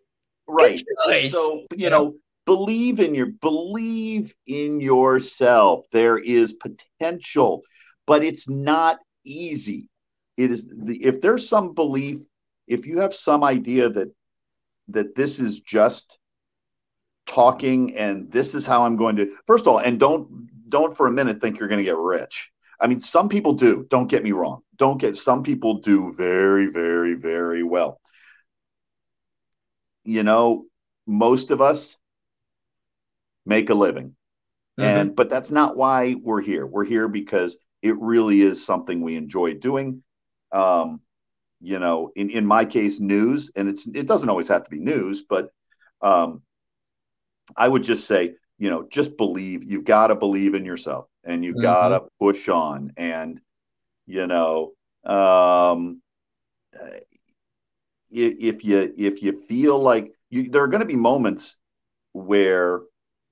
[0.49, 0.83] right
[1.31, 2.15] so you You know
[2.47, 7.63] believe in your believe in yourself there is potential
[8.09, 9.89] but it's not easy
[10.37, 12.21] it is the if there's some belief
[12.67, 14.09] if you have some idea that
[14.89, 16.19] that this is just
[17.27, 21.07] talking and this is how i'm going to first of all and don't don't for
[21.07, 24.25] a minute think you're going to get rich i mean some people do don't get
[24.25, 28.01] me wrong don't get some people do very very very well
[30.05, 30.67] you know,
[31.07, 31.99] most of us
[33.45, 34.17] make a living.
[34.79, 34.85] Mhm.
[34.85, 36.67] And but that's not why we're here.
[36.67, 40.03] We're here because it really is something we enjoy doing.
[40.53, 41.01] Um,
[41.61, 44.79] you know, in, in my case, news, and it's it doesn't always have to be
[44.81, 45.51] news, but
[46.03, 46.43] um,
[47.57, 49.65] I would just say, you know, just believe.
[49.65, 51.63] You've got to believe in yourself, and you've Mhm.
[51.63, 52.93] got to push on.
[52.97, 53.41] And
[54.07, 54.73] you know,
[55.05, 56.03] um,
[58.11, 61.57] if you if you feel like you, there are going to be moments
[62.13, 62.81] where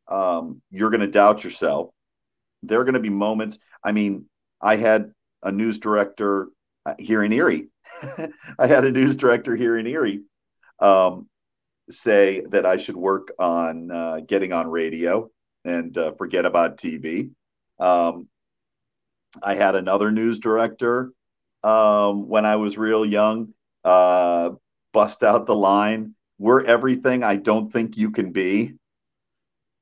[0.08, 1.90] um, you're going to doubt yourself.
[2.62, 3.58] There are going to be moments.
[3.84, 4.26] I mean,
[4.62, 5.12] I had
[5.42, 6.48] a news director
[6.98, 7.68] here in Erie.
[8.58, 10.22] I had a news director here in Erie
[10.80, 11.28] um,
[11.90, 15.28] say that I should work on uh, getting on radio
[15.64, 17.30] and uh, forget about TV.
[17.78, 18.28] Um,
[19.42, 21.12] I had another news director
[21.62, 23.52] um, when I was real young
[23.84, 24.50] uh,
[24.92, 28.74] bust out the line, "We're everything I don't think you can be."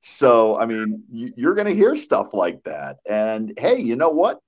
[0.00, 4.10] So, I mean, you, you're going to hear stuff like that, and hey, you know
[4.10, 4.40] what?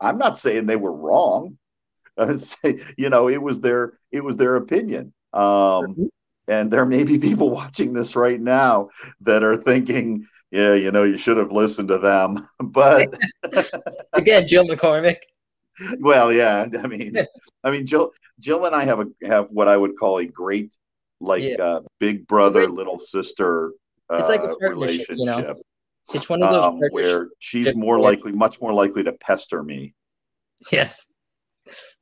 [0.00, 1.58] I'm not saying they were wrong.
[2.96, 5.12] You know, it was their it was their opinion.
[5.34, 6.08] Um,
[6.48, 8.88] and there may be people watching this right now
[9.20, 12.46] that are thinking, yeah, you know, you should have listened to them.
[12.60, 13.08] But
[14.14, 15.18] Again, Jill McCormick.
[16.00, 17.16] well, yeah, I mean,
[17.64, 20.74] I mean, Jill, Jill and I have a have what I would call a great,
[21.20, 21.56] like, Yeah.
[21.62, 23.72] uh, big brother, great- little sister
[24.08, 25.54] uh, It's like a partnership, relationship, you know?
[26.14, 29.94] It's one of those um, where she's more likely, much more likely to pester me.
[30.70, 31.06] Yes.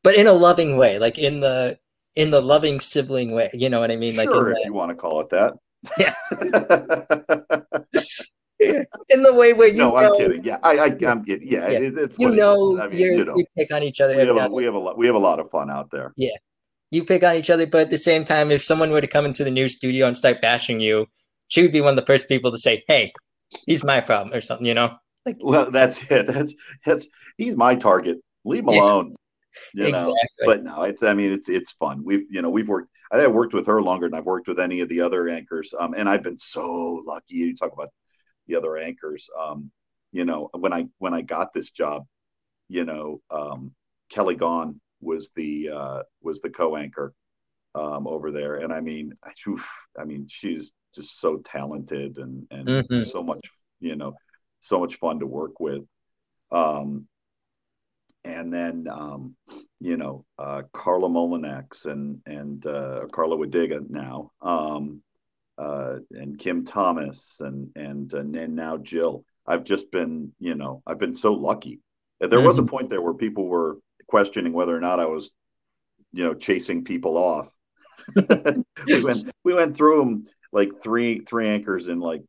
[0.02, 1.78] But in a loving way, like in the
[2.14, 3.50] in the loving sibling way.
[3.52, 4.16] You know what I mean?
[4.16, 5.54] Like sure, in if the, you want to call it that.
[5.98, 6.14] Yeah.
[8.60, 10.44] in the way where you no, know I'm kidding.
[10.44, 11.50] Yeah, I, I I'm kidding.
[11.50, 11.78] Yeah, Yeah.
[11.78, 12.80] It, it's you it know, is.
[12.80, 14.78] I mean, you're, know, you pick on each other we have, a, we have a
[14.78, 14.96] lot.
[14.96, 16.12] We have a lot of fun out there.
[16.16, 16.36] Yeah,
[16.90, 19.24] you pick on each other, but at the same time, if someone were to come
[19.24, 21.06] into the new studio and start bashing you,
[21.48, 23.12] she would be one of the first people to say, "Hey,
[23.66, 24.66] he's my problem" or something.
[24.66, 24.96] You know?
[25.26, 26.26] Like Well, that's it.
[26.26, 28.18] That's that's he's my target.
[28.44, 28.82] Leave him Yeah.
[28.82, 29.16] alone.
[29.72, 30.10] You know.
[30.10, 30.46] exactly.
[30.46, 32.02] but no, it's I mean it's it's fun.
[32.04, 32.90] We've you know we've worked.
[33.12, 35.72] I I've worked with her longer than I've worked with any of the other anchors.
[35.78, 37.34] Um, and I've been so lucky.
[37.36, 37.90] You talk about
[38.48, 39.28] the other anchors.
[39.40, 39.70] Um,
[40.12, 42.06] you know when I when I got this job,
[42.68, 43.72] you know um,
[44.10, 47.14] Kelly Gone was the uh, was the co-anchor,
[47.74, 49.12] um, over there, and I mean,
[49.48, 53.02] oof, I mean, she's just so talented and and Mhm.
[53.02, 54.14] so much, you know,
[54.60, 55.84] so much fun to work with.
[56.50, 57.08] Um,
[58.24, 59.36] and then um,
[59.80, 65.02] you know uh, Carla Molinex and and uh, Carla Wadiga now, um,
[65.58, 69.24] uh, and Kim Thomas and and and then now Jill.
[69.46, 71.80] I've just been you know I've been so lucky.
[72.20, 75.32] There was a point there where people were questioning whether or not I was
[76.12, 77.52] you know chasing people off.
[78.16, 80.24] we went we went through them
[80.54, 82.22] like three three anchors in like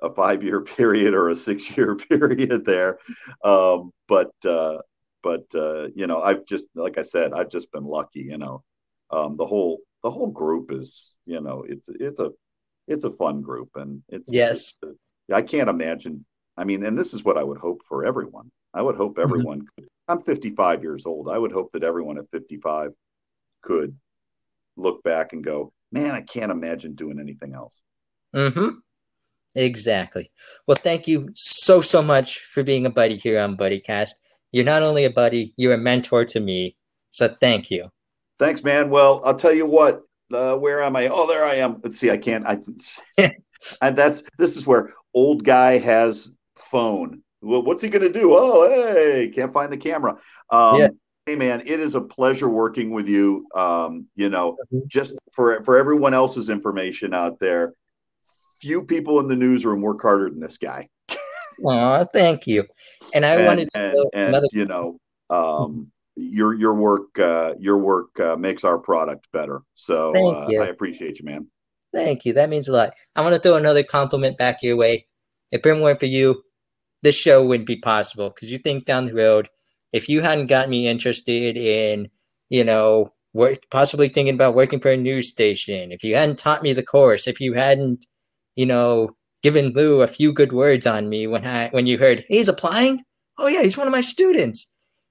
[0.00, 2.98] a five year period or a six year period there.
[3.44, 4.78] Um, but uh,
[5.22, 8.22] but uh, you know, I've just like I said, I've just been lucky.
[8.22, 8.62] You know,
[9.10, 12.30] um, the whole the whole group is you know it's it's a
[12.88, 14.72] it's a fun group and it's Yes.
[14.82, 14.98] it's,
[15.32, 16.24] I can't imagine.
[16.56, 18.50] I mean, and this is what I would hope for everyone.
[18.74, 19.86] I would hope everyone could.
[20.08, 21.28] I'm 55 years old.
[21.28, 22.90] I would hope that everyone at 55
[23.62, 23.96] could
[24.76, 27.82] look back and go, man, I can't imagine doing anything else.
[28.34, 28.70] Mm-hmm.
[29.54, 30.30] Exactly.
[30.66, 34.10] Well, thank you so so much for being a buddy here on BuddyCast.
[34.50, 36.76] You're not only a buddy, you're a mentor to me.
[37.10, 37.88] So thank you.
[38.38, 38.90] Thanks, man.
[38.90, 40.02] Well, I'll tell you what.
[40.32, 41.08] Uh, where am I?
[41.08, 41.78] Oh, there I am.
[41.84, 42.10] Let's see.
[42.10, 42.46] I can't.
[42.46, 42.58] I.
[43.82, 47.22] and that's this is where old guy has phone.
[47.42, 48.32] Well, what's he gonna do?
[48.34, 50.16] Oh, hey, can't find the camera.
[50.48, 50.88] Um, Yeah.
[51.26, 53.46] Hey, man, it is a pleasure working with you.
[53.54, 54.86] Um, you know, Mhm.
[54.86, 57.74] just for for everyone else's information out there,
[58.60, 60.88] few people in the newsroom work harder than this guy.
[61.64, 62.64] Aw, thank you.
[63.14, 64.98] And I and, wanted to and, and, another you know
[65.30, 70.66] um, your your work uh, your work uh, makes our product better so uh, i
[70.66, 71.46] appreciate you man
[71.92, 72.32] Thank you.
[72.32, 72.94] That means a lot.
[73.14, 75.06] I want to throw another compliment back your way.
[75.50, 76.42] If it weren't for you,
[77.02, 79.50] this show wouldn't be possible because you think down the road,
[79.92, 82.08] if you hadn't got me interested in,
[82.48, 86.62] you know, work, possibly thinking about working for a news station, if you hadn't taught
[86.62, 88.06] me the course, if you hadn't,
[88.56, 89.10] you know,
[89.42, 93.04] given Lou a few good words on me when I when you heard he's applying,
[93.38, 94.68] oh yeah, he's one of my students.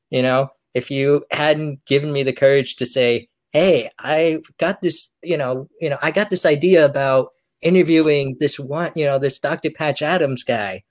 [0.09, 5.09] You know, if you hadn't given me the courage to say, hey i got this
[5.23, 7.29] you know you know i got this idea about
[7.61, 10.81] interviewing this one you know this dr patch adams guy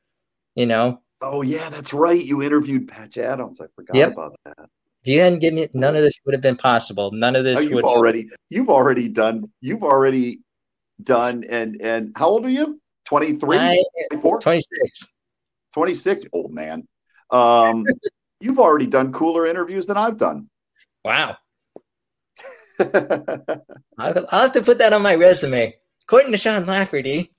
[0.55, 2.23] you know oh yeah that's right.
[2.23, 3.61] You interviewed patch adams.
[3.61, 4.13] I forgot Yep.
[4.13, 4.69] about that.
[5.03, 7.11] If you hadn't given it none of this would have been possible.
[7.13, 10.41] None of this oh, you've would already you've already done you've already
[11.03, 12.81] done and and how old are you?
[13.07, 15.09] 23 I, 24 26
[15.73, 16.87] 26 old man.
[17.31, 17.85] Um
[18.41, 20.49] you've already done cooler interviews than i've done.
[21.05, 21.37] Wow.
[22.79, 25.77] I'll, I'll have to put that on my resume.
[26.03, 27.33] According to sean lafferty.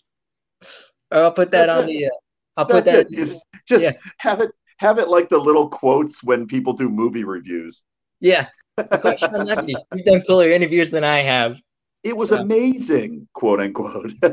[1.12, 2.10] Or i'll put that on the uh,
[2.58, 3.38] i'll put That's that it.
[3.68, 3.92] Just yeah.
[4.18, 7.84] have it have it like the little quotes when people do movie reviews.
[8.20, 8.48] yeah
[8.78, 11.62] according to sean lafferty you've done cooler interviews than i have
[12.04, 12.40] It was Yeah.
[12.42, 14.12] amazing, quote unquote.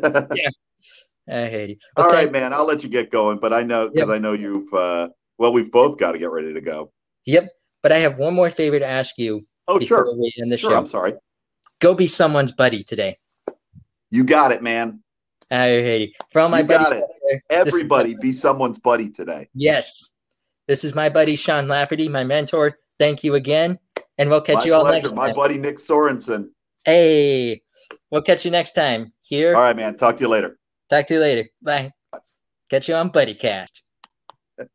[1.31, 2.55] Yeah, I hate you All right, man.
[2.55, 4.73] I'll let you get going, but I know because I know you've.
[4.73, 6.91] Uh, well, we've both got to get ready to go.
[7.27, 7.51] Yep.
[7.83, 10.71] But I have one more favor to ask you Oh, sure, we end the sure.
[10.71, 10.79] show.
[10.79, 11.13] I'm sorry.
[11.81, 13.19] Go be someone's buddy today.
[14.11, 15.03] You got it, man.
[15.51, 16.13] I hate you.
[16.31, 17.03] For all my You got buddies it.
[17.05, 19.49] out there, this is Everybody, my- be someone's buddy today.
[19.55, 20.11] yes.
[20.67, 22.79] This is my buddy Sean Lafferty, my mentor.
[22.99, 23.79] Thank you again.
[24.19, 24.97] And we'll catch my you all pleasure.
[25.03, 25.17] next time.
[25.29, 26.51] My buddy Nick Sorensen.
[26.85, 27.63] Hey,
[28.11, 29.13] we'll catch you next time.
[29.23, 29.55] Here.
[29.57, 29.97] All right, man.
[29.97, 30.59] Talk to you later.
[30.91, 31.49] Talk to you later.
[31.63, 31.93] Bye.
[32.69, 33.81] Catch you on BuddyCast.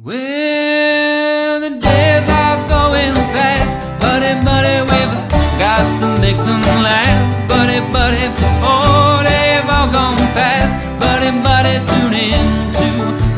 [0.00, 5.14] Well, the days are going fast, buddy, buddy, we've
[5.58, 10.70] Got to make them laugh, buddy, buddy, before they've all gone past.
[11.00, 12.46] Buddy, buddy, tune in
[12.78, 12.88] to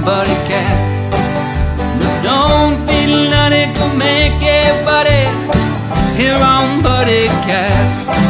[0.05, 1.13] Buddy Cast.
[2.03, 5.25] No, don't be none, it make it, buddy,
[6.21, 8.30] here on Buddy Cast.